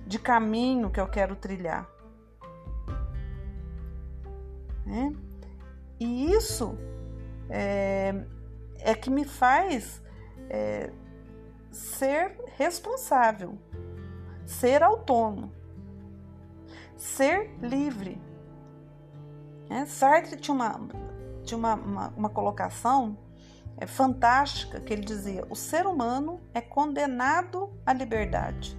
de 0.05 0.19
caminho 0.19 0.91
que 0.91 1.00
eu 1.00 1.08
quero 1.08 1.36
trilhar. 1.36 1.89
Né? 4.86 5.12
E 6.00 6.31
isso 6.31 6.77
é, 7.50 8.24
é, 8.77 8.93
que 8.93 9.10
me 9.10 9.25
faz 9.25 10.00
é, 10.48 10.91
ser 11.72 12.38
responsável, 12.55 13.58
ser 14.46 14.84
autônomo, 14.84 15.51
ser 16.96 17.50
livre. 17.63 18.22
É, 19.72 19.86
Sartre 19.86 20.38
tinha 20.38 20.53
uma, 20.53 20.88
tinha 21.43 21.58
uma, 21.58 21.74
uma, 21.74 22.08
uma 22.10 22.29
colocação 22.29 23.17
é, 23.79 23.88
fantástica 23.88 24.79
que 24.79 24.93
ele 24.93 25.03
dizia: 25.03 25.45
o 25.50 25.55
ser 25.55 25.88
humano 25.88 26.41
é 26.53 26.62
condenado 26.62 27.71
à 27.86 27.93
liberdade. 27.93 28.77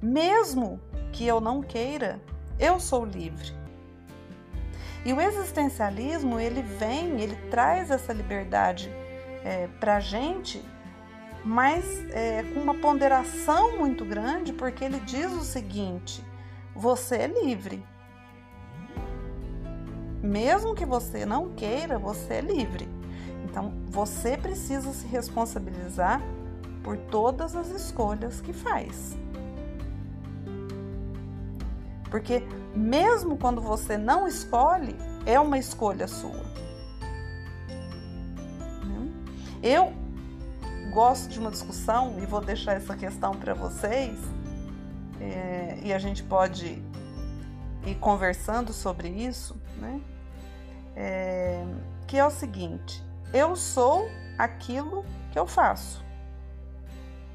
Mesmo 0.00 0.80
que 1.12 1.26
eu 1.26 1.40
não 1.40 1.62
queira, 1.62 2.20
eu 2.58 2.80
sou 2.80 3.04
livre. 3.04 3.54
E 5.04 5.12
o 5.12 5.20
existencialismo 5.20 6.40
ele 6.40 6.62
vem, 6.62 7.20
ele 7.20 7.36
traz 7.48 7.90
essa 7.90 8.12
liberdade 8.12 8.90
é, 9.44 9.68
para 9.78 9.96
a 9.96 10.00
gente, 10.00 10.62
mas 11.44 11.84
é, 12.10 12.42
com 12.42 12.60
uma 12.60 12.74
ponderação 12.74 13.78
muito 13.78 14.04
grande, 14.04 14.52
porque 14.52 14.84
ele 14.84 14.98
diz 15.00 15.32
o 15.32 15.42
seguinte: 15.42 16.24
você 16.74 17.16
é 17.16 17.26
livre. 17.26 17.84
Mesmo 20.26 20.74
que 20.74 20.84
você 20.84 21.24
não 21.24 21.50
queira, 21.50 21.98
você 21.98 22.34
é 22.34 22.40
livre. 22.40 22.88
Então 23.44 23.72
você 23.86 24.36
precisa 24.36 24.92
se 24.92 25.06
responsabilizar 25.06 26.20
por 26.82 26.96
todas 26.96 27.54
as 27.54 27.68
escolhas 27.68 28.40
que 28.40 28.52
faz. 28.52 29.16
Porque 32.10 32.42
mesmo 32.74 33.36
quando 33.36 33.60
você 33.60 33.96
não 33.96 34.26
escolhe, 34.26 34.96
é 35.24 35.38
uma 35.38 35.58
escolha 35.58 36.06
sua. 36.06 36.56
Eu 39.62 39.92
gosto 40.92 41.28
de 41.28 41.40
uma 41.40 41.50
discussão 41.50 42.16
e 42.22 42.26
vou 42.26 42.40
deixar 42.40 42.74
essa 42.74 42.94
questão 42.96 43.34
para 43.34 43.52
vocês, 43.52 44.16
é, 45.20 45.78
e 45.82 45.92
a 45.92 45.98
gente 45.98 46.22
pode 46.22 46.80
ir 47.84 47.94
conversando 47.96 48.72
sobre 48.72 49.08
isso, 49.08 49.56
né? 49.80 50.00
É, 50.96 51.62
que 52.06 52.16
é 52.16 52.26
o 52.26 52.30
seguinte: 52.30 53.04
eu 53.32 53.54
sou 53.54 54.08
aquilo 54.38 55.04
que 55.30 55.38
eu 55.38 55.46
faço. 55.46 56.04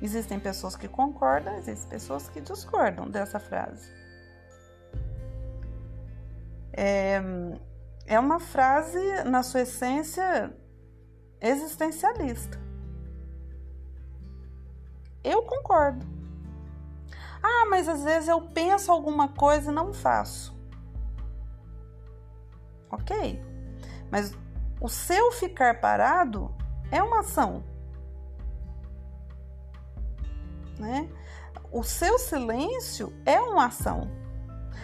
Existem 0.01 0.39
pessoas 0.39 0.75
que 0.75 0.87
concordam, 0.87 1.55
existem 1.57 1.87
pessoas 1.87 2.27
que 2.27 2.41
discordam 2.41 3.07
dessa 3.07 3.39
frase. 3.39 3.87
É, 6.73 7.21
é 8.07 8.19
uma 8.19 8.39
frase, 8.39 8.99
na 9.25 9.43
sua 9.43 9.61
essência, 9.61 10.51
existencialista. 11.39 12.59
Eu 15.23 15.43
concordo. 15.43 16.03
Ah, 17.43 17.67
mas 17.69 17.87
às 17.87 18.03
vezes 18.03 18.27
eu 18.27 18.41
penso 18.41 18.91
alguma 18.91 19.27
coisa 19.27 19.71
e 19.71 19.75
não 19.75 19.93
faço. 19.93 20.55
Ok. 22.89 23.50
Mas 24.11 24.37
o 24.81 24.89
seu 24.89 25.31
ficar 25.31 25.79
parado 25.79 26.53
é 26.91 27.01
uma 27.01 27.19
ação. 27.19 27.63
Né? 30.77 31.09
O 31.71 31.83
seu 31.83 32.19
silêncio 32.19 33.13
é 33.25 33.39
uma 33.39 33.67
ação. 33.67 34.11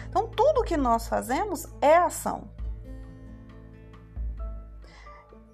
Então, 0.08 0.26
tudo 0.26 0.64
que 0.64 0.76
nós 0.76 1.06
fazemos 1.06 1.66
é 1.82 1.96
ação. 1.98 2.50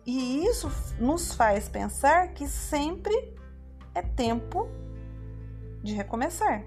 E 0.07 0.45
isso 0.47 0.71
nos 1.01 1.35
faz 1.35 1.69
pensar 1.69 2.29
que 2.35 2.47
sempre 2.47 3.35
é 3.95 4.03
tempo 4.03 4.69
de 5.83 5.95
recomeçar. 5.95 6.65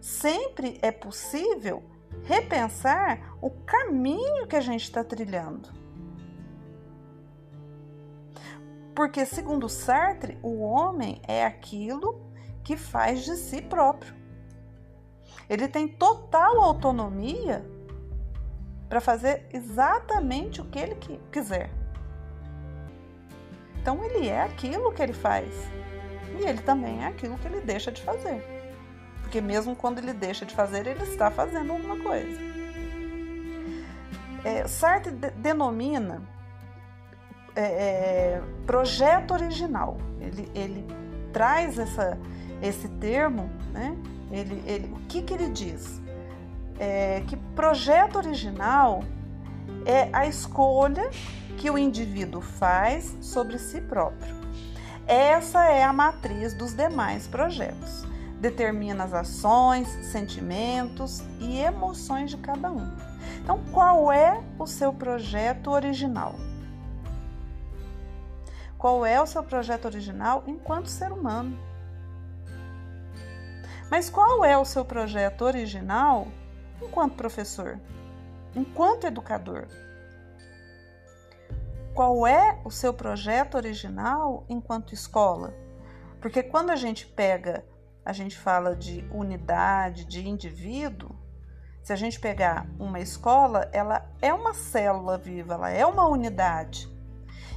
Sempre 0.00 0.78
é 0.82 0.90
possível 0.90 1.82
repensar 2.26 3.36
o 3.40 3.50
caminho 3.50 4.46
que 4.46 4.56
a 4.56 4.60
gente 4.60 4.82
está 4.82 5.02
trilhando. 5.02 5.70
Porque, 8.94 9.24
segundo 9.24 9.68
Sartre, 9.68 10.38
o 10.42 10.60
homem 10.60 11.20
é 11.26 11.44
aquilo 11.44 12.20
que 12.64 12.76
faz 12.76 13.24
de 13.24 13.36
si 13.36 13.62
próprio. 13.62 14.14
Ele 15.48 15.68
tem 15.68 15.86
total 15.86 16.60
autonomia 16.60 17.64
para 18.88 19.00
fazer 19.00 19.46
exatamente 19.52 20.60
o 20.60 20.64
que 20.64 20.78
ele 20.78 20.96
quiser. 21.30 21.70
Então 23.80 24.02
ele 24.04 24.28
é 24.28 24.42
aquilo 24.42 24.92
que 24.92 25.02
ele 25.02 25.12
faz 25.12 25.48
e 26.40 26.44
ele 26.44 26.60
também 26.62 27.04
é 27.04 27.06
aquilo 27.06 27.38
que 27.38 27.46
ele 27.46 27.60
deixa 27.60 27.92
de 27.92 28.02
fazer. 28.02 28.55
Porque 29.36 29.46
mesmo 29.46 29.76
quando 29.76 29.98
ele 29.98 30.14
deixa 30.14 30.46
de 30.46 30.54
fazer, 30.54 30.86
ele 30.86 31.02
está 31.02 31.30
fazendo 31.30 31.70
alguma 31.70 31.98
coisa. 31.98 32.40
É, 34.42 34.66
Sartre 34.66 35.12
de 35.12 35.30
denomina 35.32 36.22
é, 37.54 37.62
é, 37.62 38.42
projeto 38.64 39.32
original. 39.34 39.98
Ele, 40.18 40.50
ele 40.54 40.86
traz 41.34 41.78
essa, 41.78 42.18
esse 42.62 42.88
termo, 42.88 43.50
né? 43.74 43.94
Ele, 44.30 44.62
ele, 44.66 44.92
o 44.94 45.00
que, 45.06 45.20
que 45.20 45.34
ele 45.34 45.50
diz? 45.50 46.00
é, 46.78 47.22
que 47.26 47.36
projeto 47.36 48.16
original 48.16 49.02
é 49.84 50.08
a 50.12 50.26
escolha 50.26 51.10
que 51.56 51.70
o 51.70 51.78
indivíduo 51.78 52.40
faz 52.40 53.14
sobre 53.20 53.58
si 53.58 53.82
próprio. 53.82 54.34
Essa 55.06 55.64
é 55.64 55.82
a 55.82 55.92
matriz 55.92 56.54
dos 56.54 56.74
demais 56.74 57.26
projetos. 57.26 58.04
Determina 58.40 59.04
as 59.04 59.14
ações, 59.14 59.88
sentimentos 60.06 61.22
e 61.40 61.58
emoções 61.58 62.30
de 62.30 62.36
cada 62.36 62.70
um. 62.70 62.96
Então, 63.42 63.62
qual 63.72 64.12
é 64.12 64.42
o 64.58 64.66
seu 64.66 64.92
projeto 64.92 65.70
original? 65.70 66.34
Qual 68.78 69.06
é 69.06 69.20
o 69.20 69.26
seu 69.26 69.42
projeto 69.42 69.86
original 69.86 70.44
enquanto 70.46 70.88
ser 70.88 71.10
humano? 71.10 71.58
Mas 73.90 74.10
qual 74.10 74.44
é 74.44 74.58
o 74.58 74.64
seu 74.64 74.84
projeto 74.84 75.42
original 75.42 76.28
enquanto 76.82 77.14
professor, 77.14 77.80
enquanto 78.54 79.06
educador? 79.06 79.66
Qual 81.94 82.26
é 82.26 82.60
o 82.64 82.70
seu 82.70 82.92
projeto 82.92 83.54
original 83.54 84.44
enquanto 84.48 84.92
escola? 84.92 85.54
Porque 86.20 86.42
quando 86.42 86.70
a 86.70 86.76
gente 86.76 87.06
pega, 87.06 87.64
a 88.06 88.12
gente 88.12 88.38
fala 88.38 88.76
de 88.76 89.04
unidade, 89.10 90.04
de 90.04 90.26
indivíduo, 90.28 91.10
se 91.82 91.92
a 91.92 91.96
gente 91.96 92.20
pegar 92.20 92.68
uma 92.78 93.00
escola, 93.00 93.68
ela 93.72 94.08
é 94.22 94.32
uma 94.32 94.54
célula 94.54 95.18
viva, 95.18 95.54
ela 95.54 95.70
é 95.70 95.84
uma 95.84 96.08
unidade. 96.08 96.88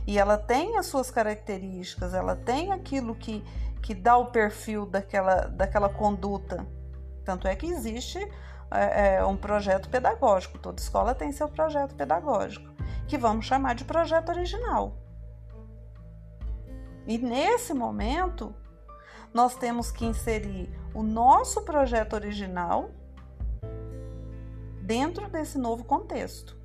E 0.07 0.17
ela 0.17 0.39
tem 0.39 0.75
as 0.75 0.87
suas 0.87 1.11
características, 1.11 2.15
ela 2.15 2.35
tem 2.35 2.71
aquilo 2.71 3.13
que, 3.15 3.43
que 3.79 3.93
dá 3.93 4.17
o 4.17 4.31
perfil 4.31 4.87
daquela, 4.87 5.41
daquela 5.47 5.87
conduta. 5.87 6.65
Tanto 7.23 7.47
é 7.47 7.55
que 7.55 7.67
existe 7.67 8.17
é, 8.71 9.17
é, 9.17 9.25
um 9.25 9.37
projeto 9.37 9.87
pedagógico. 9.87 10.57
Toda 10.57 10.81
escola 10.81 11.13
tem 11.13 11.31
seu 11.31 11.47
projeto 11.47 11.93
pedagógico, 11.95 12.73
que 13.07 13.19
vamos 13.19 13.45
chamar 13.45 13.75
de 13.75 13.85
projeto 13.85 14.29
original. 14.29 14.97
E 17.05 17.19
nesse 17.19 17.71
momento, 17.71 18.53
nós 19.33 19.55
temos 19.55 19.91
que 19.91 20.05
inserir 20.05 20.69
o 20.93 21.03
nosso 21.03 21.61
projeto 21.61 22.13
original 22.13 22.89
dentro 24.81 25.29
desse 25.29 25.57
novo 25.57 25.83
contexto. 25.83 26.57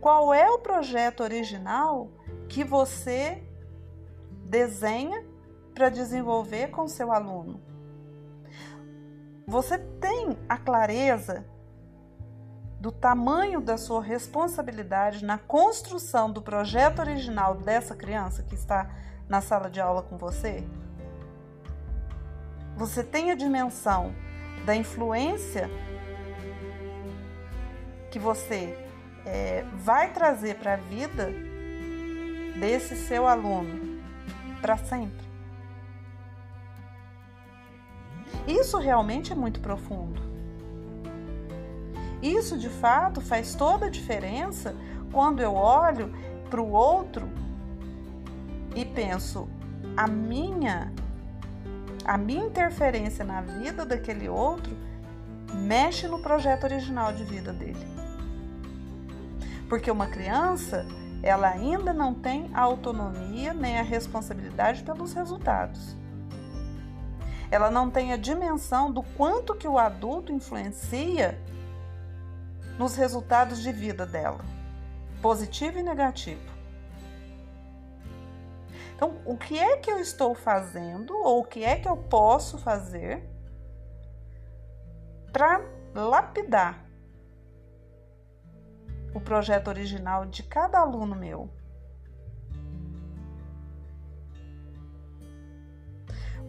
Qual 0.00 0.32
é 0.32 0.50
o 0.50 0.58
projeto 0.58 1.22
original 1.22 2.10
que 2.48 2.64
você 2.64 3.42
desenha 4.44 5.24
para 5.74 5.90
desenvolver 5.90 6.68
com 6.68 6.88
seu 6.88 7.12
aluno? 7.12 7.60
Você 9.46 9.76
tem 9.76 10.38
a 10.48 10.56
clareza 10.56 11.44
do 12.80 12.90
tamanho 12.90 13.60
da 13.60 13.76
sua 13.76 14.00
responsabilidade 14.00 15.22
na 15.22 15.36
construção 15.36 16.32
do 16.32 16.40
projeto 16.40 17.00
original 17.00 17.56
dessa 17.56 17.94
criança 17.94 18.42
que 18.42 18.54
está 18.54 18.90
na 19.30 19.40
sala 19.40 19.70
de 19.70 19.80
aula 19.80 20.02
com 20.02 20.18
você? 20.18 20.64
Você 22.76 23.04
tem 23.04 23.30
a 23.30 23.36
dimensão 23.36 24.12
da 24.66 24.74
influência 24.74 25.70
que 28.10 28.18
você 28.18 28.76
é, 29.24 29.64
vai 29.76 30.12
trazer 30.12 30.56
para 30.56 30.74
a 30.74 30.76
vida 30.76 31.32
desse 32.58 32.96
seu 32.96 33.28
aluno 33.28 34.02
para 34.60 34.76
sempre? 34.76 35.30
Isso 38.48 38.78
realmente 38.78 39.32
é 39.32 39.36
muito 39.36 39.60
profundo. 39.60 40.20
Isso 42.20 42.58
de 42.58 42.68
fato 42.68 43.20
faz 43.20 43.54
toda 43.54 43.86
a 43.86 43.90
diferença 43.90 44.74
quando 45.12 45.40
eu 45.40 45.54
olho 45.54 46.12
para 46.50 46.60
o 46.60 46.72
outro 46.72 47.28
e 48.74 48.84
penso 48.84 49.48
a 49.96 50.06
minha 50.06 50.92
a 52.04 52.16
minha 52.16 52.44
interferência 52.44 53.24
na 53.24 53.40
vida 53.40 53.84
daquele 53.84 54.28
outro 54.28 54.76
mexe 55.54 56.08
no 56.08 56.20
projeto 56.20 56.64
original 56.64 57.12
de 57.12 57.24
vida 57.24 57.52
dele. 57.52 57.86
Porque 59.68 59.90
uma 59.90 60.06
criança, 60.06 60.86
ela 61.22 61.48
ainda 61.48 61.92
não 61.92 62.14
tem 62.14 62.50
a 62.54 62.60
autonomia 62.60 63.52
nem 63.52 63.78
a 63.78 63.82
responsabilidade 63.82 64.82
pelos 64.82 65.12
resultados. 65.12 65.96
ela 67.50 67.70
não 67.70 67.90
tem 67.90 68.12
a 68.12 68.16
dimensão 68.16 68.92
do 68.92 69.02
quanto 69.02 69.56
que 69.56 69.66
o 69.66 69.78
adulto 69.78 70.32
influencia 70.32 71.36
nos 72.78 72.94
resultados 72.96 73.60
de 73.60 73.72
vida 73.72 74.06
dela, 74.06 74.40
positivo 75.20 75.78
e 75.78 75.82
negativo. 75.82 76.59
Então, 79.00 79.16
o 79.24 79.34
que 79.34 79.58
é 79.58 79.78
que 79.78 79.90
eu 79.90 79.98
estou 79.98 80.34
fazendo 80.34 81.16
ou 81.16 81.40
o 81.40 81.44
que 81.44 81.64
é 81.64 81.74
que 81.80 81.88
eu 81.88 81.96
posso 81.96 82.58
fazer 82.58 83.26
para 85.32 85.64
lapidar 85.94 86.84
o 89.14 89.18
projeto 89.18 89.68
original 89.68 90.26
de 90.26 90.42
cada 90.42 90.80
aluno 90.80 91.16
meu? 91.16 91.48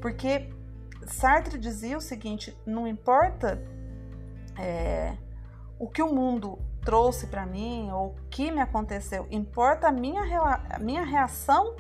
Porque 0.02 0.54
Sartre 1.08 1.58
dizia 1.58 1.98
o 1.98 2.02
seguinte: 2.02 2.54
não 2.66 2.86
importa 2.86 3.64
é, 4.60 5.16
o 5.80 5.88
que 5.88 6.02
o 6.02 6.14
mundo 6.14 6.60
trouxe 6.84 7.28
para 7.28 7.46
mim 7.46 7.90
ou 7.92 8.08
o 8.08 8.16
que 8.30 8.52
me 8.52 8.60
aconteceu, 8.60 9.26
importa 9.32 9.88
a 9.88 9.92
minha, 9.94 10.22
a 10.70 10.80
minha 10.80 11.06
reação 11.06 11.78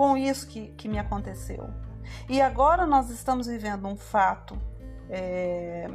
com 0.00 0.16
isso 0.16 0.46
que, 0.46 0.68
que 0.78 0.88
me 0.88 0.98
aconteceu. 0.98 1.68
E 2.26 2.40
agora 2.40 2.86
nós 2.86 3.10
estamos 3.10 3.46
vivendo 3.46 3.86
um 3.86 3.96
fato 3.96 4.58
é, 5.10 5.90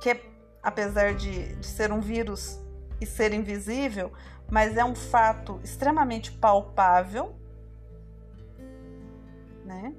que, 0.00 0.08
é, 0.08 0.24
apesar 0.62 1.14
de, 1.14 1.56
de 1.56 1.66
ser 1.66 1.92
um 1.92 2.00
vírus 2.00 2.58
e 2.98 3.04
ser 3.04 3.34
invisível, 3.34 4.10
mas 4.50 4.78
é 4.78 4.82
um 4.82 4.94
fato 4.94 5.60
extremamente 5.62 6.32
palpável, 6.32 7.36
né? 9.62 9.92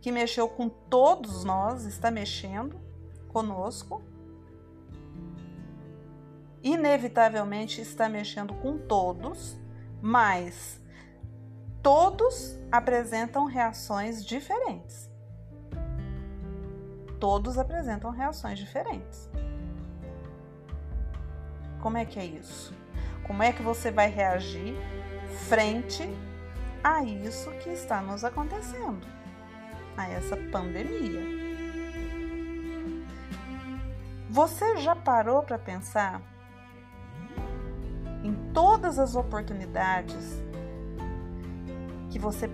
Que 0.00 0.10
mexeu 0.10 0.48
com 0.48 0.70
todos 0.70 1.44
nós, 1.44 1.84
está 1.84 2.10
mexendo 2.10 2.80
conosco 3.28 4.02
inevitavelmente 6.62 7.80
está 7.80 8.08
mexendo 8.08 8.54
com 8.54 8.78
todos, 8.78 9.58
mas 10.00 10.80
todos 11.82 12.56
apresentam 12.70 13.44
reações 13.44 14.24
diferentes. 14.24 15.10
Todos 17.18 17.58
apresentam 17.58 18.10
reações 18.10 18.58
diferentes. 18.58 19.28
Como 21.80 21.96
é 21.96 22.04
que 22.04 22.18
é 22.18 22.24
isso? 22.24 22.72
Como 23.26 23.42
é 23.42 23.52
que 23.52 23.62
você 23.62 23.90
vai 23.90 24.08
reagir 24.08 24.76
frente 25.48 26.08
a 26.84 27.02
isso 27.02 27.50
que 27.62 27.70
está 27.70 28.00
nos 28.00 28.24
acontecendo, 28.24 29.06
a 29.96 30.08
essa 30.08 30.36
pandemia? 30.36 31.42
Você 34.30 34.78
já 34.78 34.94
parou 34.94 35.42
para 35.42 35.58
pensar 35.58 36.22
em 38.22 38.34
todas 38.52 38.98
as 38.98 39.14
oportunidades 39.16 40.42
que 42.12 42.18
você 42.18 42.48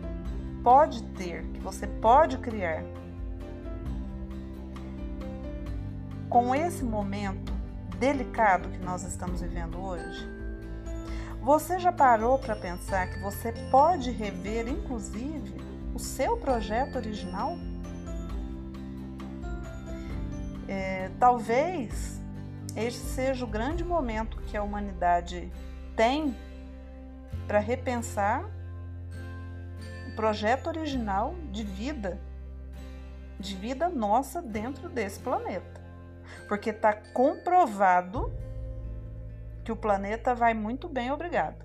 pode 0.62 1.03
ter, 1.14 1.42
que 1.49 1.59
você 1.59 1.87
pode 1.87 2.38
criar. 2.38 2.85
Com 6.31 6.55
esse 6.55 6.85
momento 6.85 7.53
delicado 7.99 8.68
que 8.68 8.79
nós 8.79 9.03
estamos 9.03 9.40
vivendo 9.40 9.81
hoje, 9.81 10.29
você 11.42 11.79
já 11.79 11.90
parou 11.90 12.38
para 12.38 12.55
pensar 12.55 13.09
que 13.09 13.18
você 13.21 13.53
pode 13.71 14.11
rever, 14.12 14.68
inclusive, 14.68 15.55
o 15.92 15.99
seu 15.99 16.37
projeto 16.37 16.97
original? 16.97 17.57
É, 20.68 21.11
talvez 21.18 22.21
este 22.77 23.01
seja 23.01 23.44
o 23.44 23.49
grande 23.49 23.83
momento 23.83 24.37
que 24.42 24.57
a 24.57 24.62
humanidade 24.62 25.51
tem 25.97 26.37
para 27.47 27.59
repensar 27.59 28.44
projeto 30.18 30.66
original 30.66 31.33
de 31.52 31.62
vida, 31.62 32.20
de 33.38 33.54
vida 33.54 33.88
nossa 33.88 34.42
dentro 34.42 34.88
desse 34.88 35.20
planeta. 35.20 35.81
Porque 36.48 36.70
está 36.70 36.92
comprovado 36.92 38.33
que 39.64 39.70
o 39.70 39.76
planeta 39.76 40.35
vai 40.35 40.54
muito 40.54 40.88
bem, 40.88 41.12
obrigado. 41.12 41.64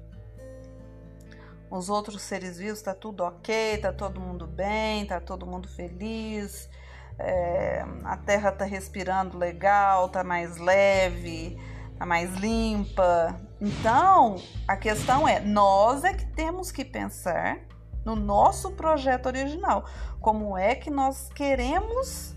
Os 1.68 1.90
outros 1.90 2.22
seres 2.22 2.60
vivos 2.60 2.78
está 2.78 2.94
tudo 2.94 3.24
ok, 3.24 3.74
está 3.74 3.92
todo 3.92 4.22
mundo 4.22 4.46
bem, 4.46 5.02
está 5.02 5.20
todo 5.20 5.48
mundo 5.48 5.68
feliz, 5.68 6.70
é, 7.18 7.84
a 8.04 8.18
terra 8.18 8.50
está 8.50 8.66
respirando 8.66 9.36
legal, 9.36 10.06
está 10.06 10.24
mais 10.24 10.58
leve, 10.58 11.60
está 11.92 12.06
mais 12.06 12.36
limpa. 12.36 13.36
Então, 13.60 14.36
a 14.68 14.78
questão 14.78 15.28
é: 15.28 15.40
nós 15.40 16.04
é 16.04 16.14
que 16.14 16.28
temos 16.28 16.72
que 16.72 16.86
pensar 16.86 17.73
no 18.04 18.16
nosso 18.16 18.72
projeto 18.72 19.28
original. 19.28 19.86
Como 20.20 20.58
é 20.58 20.76
que 20.76 20.90
nós 20.90 21.30
queremos 21.30 22.36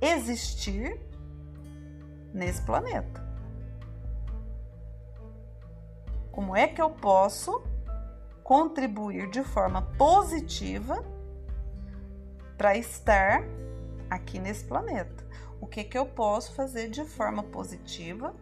existir 0.00 1.00
nesse 2.32 2.62
planeta? 2.62 3.22
Como 6.30 6.56
é 6.56 6.66
que 6.66 6.80
eu 6.80 6.90
posso 6.90 7.62
contribuir 8.42 9.30
de 9.30 9.42
forma 9.42 9.82
positiva 9.96 11.04
para 12.56 12.76
estar 12.76 13.42
aqui 14.10 14.38
nesse 14.38 14.64
planeta. 14.64 15.26
O 15.60 15.66
que, 15.66 15.84
que 15.84 15.96
eu 15.96 16.04
posso 16.04 16.54
fazer 16.54 16.88
de 16.90 17.04
forma 17.04 17.42
positiva 17.42 18.34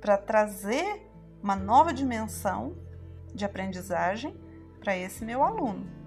para 0.00 0.16
trazer 0.16 1.10
uma 1.42 1.56
nova 1.56 1.92
dimensão 1.92 2.76
de 3.34 3.44
aprendizagem 3.44 4.38
para 4.80 4.96
esse 4.96 5.24
meu 5.24 5.42
aluno? 5.42 5.97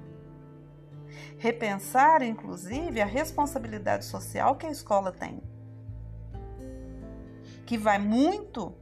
Repensar, 1.38 2.22
inclusive, 2.22 3.02
a 3.02 3.06
responsabilidade 3.06 4.06
social 4.06 4.56
que 4.56 4.66
a 4.66 4.72
escola 4.72 5.12
tem, 5.12 5.42
que 7.66 7.78
vai 7.78 7.98
muito, 7.98 8.76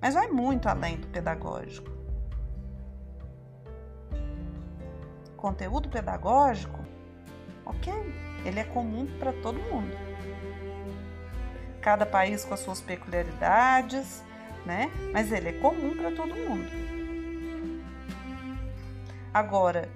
mas 0.00 0.14
vai 0.14 0.28
muito 0.28 0.68
além 0.68 0.96
do 0.96 1.06
pedagógico. 1.08 1.90
Conteúdo 5.36 5.88
pedagógico, 5.88 6.78
ok, 7.64 7.92
ele 8.44 8.60
é 8.60 8.64
comum 8.64 9.06
para 9.18 9.32
todo 9.32 9.58
mundo. 9.58 9.96
Cada 11.80 12.04
país 12.04 12.44
com 12.44 12.54
as 12.54 12.60
suas 12.60 12.80
peculiaridades, 12.80 14.22
né? 14.66 14.90
Mas 15.12 15.32
ele 15.32 15.48
é 15.50 15.52
comum 15.52 15.96
para 15.96 16.10
todo 16.14 16.34
mundo. 16.34 16.68
Agora, 19.32 19.88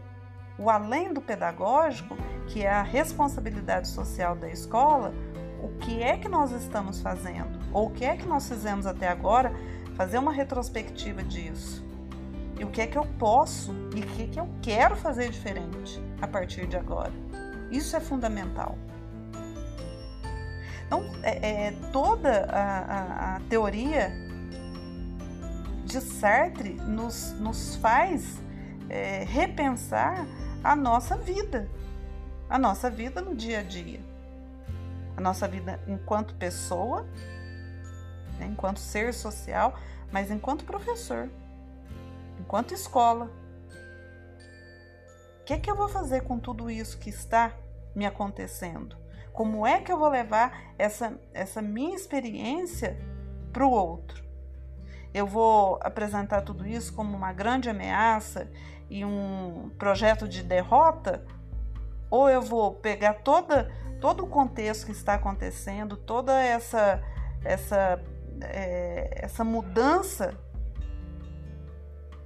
o 0.59 0.69
além 0.69 1.13
do 1.13 1.21
pedagógico, 1.21 2.17
que 2.49 2.63
é 2.63 2.71
a 2.71 2.83
responsabilidade 2.83 3.89
social 3.89 4.37
da 4.37 4.49
escola, 4.49 5.15
o 5.63 5.69
que 5.79 6.03
é 6.03 6.17
que 6.17 6.29
nós 6.29 6.51
estamos 6.51 7.01
fazendo? 7.01 7.59
Ou 7.73 7.87
o 7.87 7.91
que 7.91 8.05
é 8.05 8.17
que 8.17 8.27
nós 8.27 8.49
fizemos 8.49 8.87
até 8.87 9.09
agora? 9.09 9.53
Fazer 9.97 10.19
uma 10.19 10.33
retrospectiva 10.33 11.23
disso. 11.23 11.85
E 12.59 12.65
o 12.65 12.71
que 12.71 12.81
é 12.81 12.87
que 12.87 12.99
eu 12.99 13.07
posso 13.19 13.73
e 13.95 14.01
o 14.01 14.07
que 14.07 14.23
é 14.23 14.27
que 14.27 14.41
eu 14.41 14.49
quero 14.61 14.97
fazer 14.97 15.31
diferente 15.31 16.03
a 16.21 16.27
partir 16.27 16.67
de 16.67 16.77
agora? 16.77 17.13
Isso 17.71 17.97
é 17.97 18.01
fundamental. 18.01 18.77
Então, 20.87 21.03
é, 21.23 21.69
é 21.69 21.73
toda 21.91 22.45
a, 22.51 22.79
a, 22.79 23.37
a, 23.37 23.41
teoria 23.49 24.13
de 25.85 26.01
Sartre 26.01 26.75
nos, 26.75 27.33
nos 27.41 27.77
faz 27.77 28.43
é, 28.91 29.25
repensar 29.25 30.27
a 30.63 30.77
nossa 30.77 31.17
vida, 31.17 31.69
a 32.49 32.59
nossa 32.59 32.89
vida 32.89 33.21
no 33.21 33.35
dia 33.35 33.61
a 33.61 33.63
dia, 33.63 34.01
a 35.17 35.21
nossa 35.21 35.49
vida 35.49 35.81
enquanto 35.89 36.35
pessoa, 36.35 37.03
né, 38.39 38.47
enquanto 38.47 38.79
ser 38.79 39.13
social, 39.13 39.77
mas 40.11 40.31
enquanto 40.31 40.65
professor, 40.65 41.29
enquanto 42.39 42.75
escola. 42.75 43.31
O 45.41 45.45
que, 45.45 45.55
é 45.55 45.59
que 45.59 45.71
eu 45.71 45.75
vou 45.75 45.89
fazer 45.89 46.23
com 46.23 46.39
tudo 46.39 46.71
isso 46.71 46.99
que 46.99 47.11
está 47.11 47.53
me 47.95 48.07
acontecendo? 48.07 48.97
Como 49.33 49.67
é 49.67 49.81
que 49.81 49.91
eu 49.91 49.99
vou 49.99 50.09
levar 50.09 50.75
essa, 50.79 51.19
essa 51.35 51.61
minha 51.61 51.97
experiência 51.97 52.97
para 53.53 53.67
o 53.67 53.71
outro? 53.71 54.23
Eu 55.13 55.27
vou 55.27 55.79
apresentar 55.83 56.43
tudo 56.43 56.67
isso 56.67 56.95
como 56.95 57.17
uma 57.17 57.33
grande 57.33 57.69
ameaça 57.69 58.49
e 58.93 59.07
um 59.07 59.71
projeto 59.79 60.29
de 60.29 60.43
derrota? 60.43 61.25
Ou 62.11 62.29
eu 62.29 62.43
vou 62.43 62.75
pegar 62.75 63.15
toda, 63.15 63.73
todo 64.03 64.25
o 64.25 64.27
contexto 64.27 64.85
que 64.85 64.93
está 64.93 65.15
acontecendo, 65.15 65.97
toda 65.97 66.39
essa, 66.39 67.03
essa, 67.43 67.99
é, 68.43 69.25
essa 69.25 69.43
mudança 69.43 70.35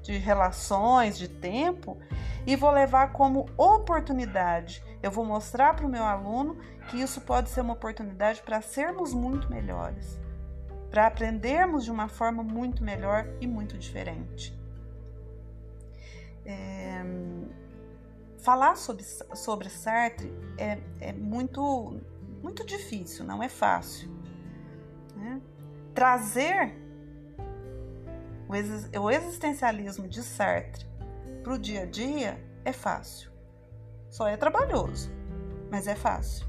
de 0.02 0.18
relações, 0.18 1.16
de 1.16 1.28
tempo, 1.28 1.98
e 2.44 2.56
vou 2.56 2.72
levar 2.72 3.12
como 3.12 3.46
oportunidade. 3.56 4.82
Eu 5.00 5.12
vou 5.12 5.24
mostrar 5.24 5.74
para 5.74 5.86
o 5.86 5.88
meu 5.88 6.02
aluno 6.02 6.56
que 6.88 7.00
isso 7.00 7.20
pode 7.20 7.48
ser 7.48 7.60
uma 7.60 7.74
oportunidade 7.74 8.42
para 8.42 8.60
sermos 8.60 9.14
muito 9.14 9.48
melhores, 9.48 10.20
para 10.90 11.06
aprendermos 11.06 11.84
de 11.84 11.92
uma 11.92 12.08
forma 12.08 12.42
muito 12.42 12.82
melhor 12.82 13.24
e 13.40 13.46
muito 13.46 13.78
diferente. 13.78 14.55
É, 16.46 17.02
falar 18.38 18.76
sobre, 18.76 19.02
sobre 19.02 19.68
Sartre 19.68 20.32
é, 20.56 20.78
é 21.00 21.12
muito, 21.12 22.00
muito 22.42 22.64
difícil, 22.64 23.24
não 23.24 23.42
é 23.42 23.48
fácil. 23.48 24.08
Né? 25.16 25.40
Trazer 25.94 26.74
o 29.00 29.10
existencialismo 29.10 30.06
de 30.06 30.22
Sartre 30.22 30.86
para 31.42 31.54
o 31.54 31.58
dia 31.58 31.82
a 31.82 31.86
dia 31.86 32.40
é 32.64 32.72
fácil. 32.72 33.30
Só 34.08 34.28
é 34.28 34.36
trabalhoso, 34.36 35.10
mas 35.70 35.88
é 35.88 35.96
fácil. 35.96 36.46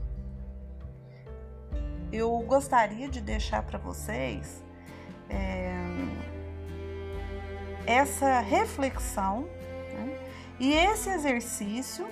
Eu 2.12 2.38
gostaria 2.42 3.10
de 3.10 3.20
deixar 3.20 3.64
para 3.64 3.80
vocês 3.80 4.64
é, 5.30 5.74
essa 7.86 8.40
reflexão 8.40 9.50
e 10.60 10.74
esse 10.74 11.10
exercício 11.10 12.08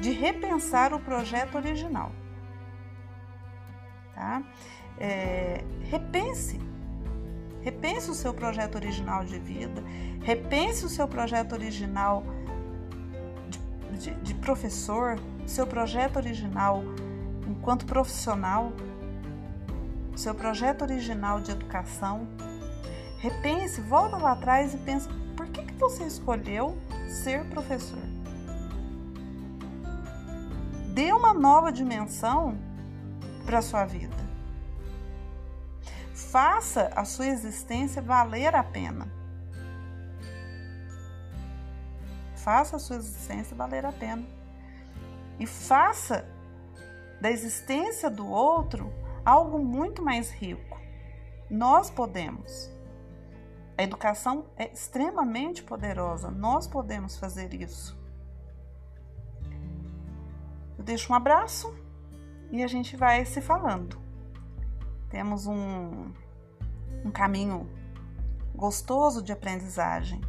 de 0.00 0.10
repensar 0.12 0.92
o 0.94 1.00
projeto 1.00 1.56
original. 1.56 2.12
Tá? 4.14 4.42
É, 4.98 5.64
repense 5.90 6.58
Repense 7.66 8.08
o 8.08 8.14
seu 8.14 8.32
projeto 8.32 8.76
original 8.76 9.24
de 9.24 9.40
vida, 9.40 9.82
repense 10.22 10.86
o 10.86 10.88
seu 10.88 11.08
projeto 11.08 11.52
original 11.52 12.22
de, 13.90 13.98
de, 13.98 14.14
de 14.20 14.34
professor, 14.34 15.18
seu 15.44 15.66
projeto 15.66 16.14
original 16.14 16.84
enquanto 17.44 17.84
profissional, 17.84 18.72
seu 20.14 20.32
projeto 20.32 20.82
original 20.82 21.40
de 21.40 21.50
educação. 21.50 22.28
Repense, 23.18 23.80
volta 23.80 24.16
lá 24.16 24.30
atrás 24.30 24.72
e 24.72 24.76
pense: 24.76 25.08
por 25.08 25.25
você 25.76 26.04
escolheu 26.04 26.76
ser 27.22 27.44
professor? 27.46 28.02
Dê 30.94 31.12
uma 31.12 31.34
nova 31.34 31.70
dimensão 31.70 32.58
para 33.44 33.60
sua 33.60 33.84
vida 33.84 34.26
faça 36.36 36.90
a 36.94 37.02
sua 37.02 37.28
existência 37.28 38.02
valer 38.02 38.54
a 38.54 38.62
pena. 38.62 39.08
Faça 42.34 42.76
a 42.76 42.78
sua 42.78 42.96
existência 42.96 43.56
valer 43.56 43.86
a 43.86 43.92
pena. 43.92 44.22
E 45.38 45.46
faça 45.46 46.28
da 47.22 47.30
existência 47.30 48.10
do 48.10 48.28
outro 48.28 48.92
algo 49.24 49.58
muito 49.58 50.02
mais 50.02 50.30
rico. 50.30 50.78
Nós 51.48 51.88
podemos. 51.88 52.70
A 53.78 53.82
educação 53.82 54.46
é 54.56 54.72
extremamente 54.72 55.62
poderosa. 55.62 56.30
Nós 56.30 56.66
podemos 56.66 57.18
fazer 57.18 57.52
isso. 57.52 57.98
Eu 60.78 60.84
deixo 60.84 61.12
um 61.12 61.16
abraço 61.16 61.74
e 62.50 62.62
a 62.62 62.66
gente 62.66 62.96
vai 62.96 63.24
se 63.24 63.40
falando. 63.40 63.98
Temos 65.10 65.46
um 65.46 66.12
um 67.06 67.10
caminho 67.10 67.68
gostoso 68.54 69.22
de 69.22 69.32
aprendizagem 69.32 70.20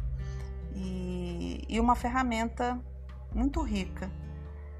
e, 0.74 1.64
e 1.68 1.80
uma 1.80 1.94
ferramenta 1.94 2.78
muito 3.34 3.60
rica, 3.62 4.10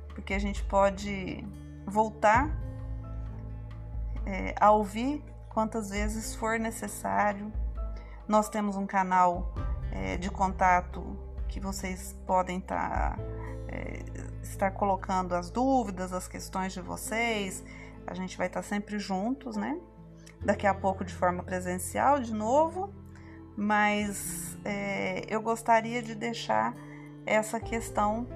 porque 0.08 0.32
a 0.32 0.38
gente 0.38 0.62
pode 0.64 1.44
voltar 1.86 2.50
é, 4.24 4.54
a 4.60 4.70
ouvir 4.70 5.24
quantas 5.48 5.90
vezes 5.90 6.34
for 6.34 6.58
necessário. 6.58 7.52
Nós 8.28 8.48
temos 8.48 8.76
um 8.76 8.86
canal 8.86 9.54
é, 9.90 10.16
de 10.16 10.30
contato 10.30 11.02
que 11.48 11.58
vocês 11.58 12.14
podem 12.26 12.60
tá, 12.60 13.18
é, 13.68 14.04
estar 14.42 14.70
colocando 14.70 15.34
as 15.34 15.50
dúvidas, 15.50 16.12
as 16.12 16.28
questões 16.28 16.72
de 16.72 16.80
vocês. 16.80 17.64
A 18.06 18.14
gente 18.14 18.36
vai 18.36 18.46
estar 18.46 18.62
sempre 18.62 18.98
juntos, 18.98 19.56
né? 19.56 19.80
daqui 20.44 20.66
a 20.66 20.74
pouco 20.74 21.04
de 21.04 21.14
forma 21.14 21.42
presencial 21.42 22.20
de 22.20 22.32
novo, 22.32 22.92
mas 23.56 24.56
é, 24.64 25.22
eu 25.28 25.42
gostaria 25.42 26.02
de 26.02 26.14
deixar 26.14 26.74
essa 27.26 27.60
questão 27.60 28.26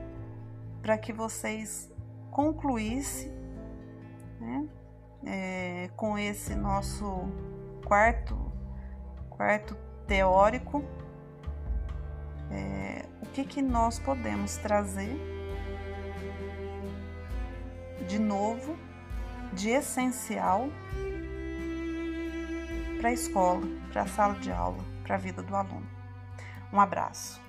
para 0.83 0.98
que 0.98 1.12
vocês 1.12 1.90
concluíssem 2.31 3.31
né, 4.40 4.68
é, 5.24 5.90
com 5.96 6.18
esse 6.18 6.55
nosso 6.55 7.28
quarto, 7.85 8.37
quarto 9.42 9.76
teórico, 10.07 10.85
é, 12.48 13.05
o 13.20 13.26
que, 13.26 13.44
que 13.44 13.61
nós 13.61 13.98
podemos 13.98 14.57
trazer 14.59 15.18
de 18.07 18.20
novo, 18.20 18.78
de 19.52 19.70
essencial 19.70 20.68
para 23.00 23.09
a 23.09 23.12
escola, 23.12 23.66
para 23.92 24.02
a 24.02 24.07
sala 24.07 24.35
de 24.35 24.52
aula, 24.52 24.85
para 25.02 25.16
a 25.16 25.18
vida 25.18 25.42
do 25.42 25.57
aluno. 25.57 25.88
Um 26.72 26.81
abraço. 26.81 27.42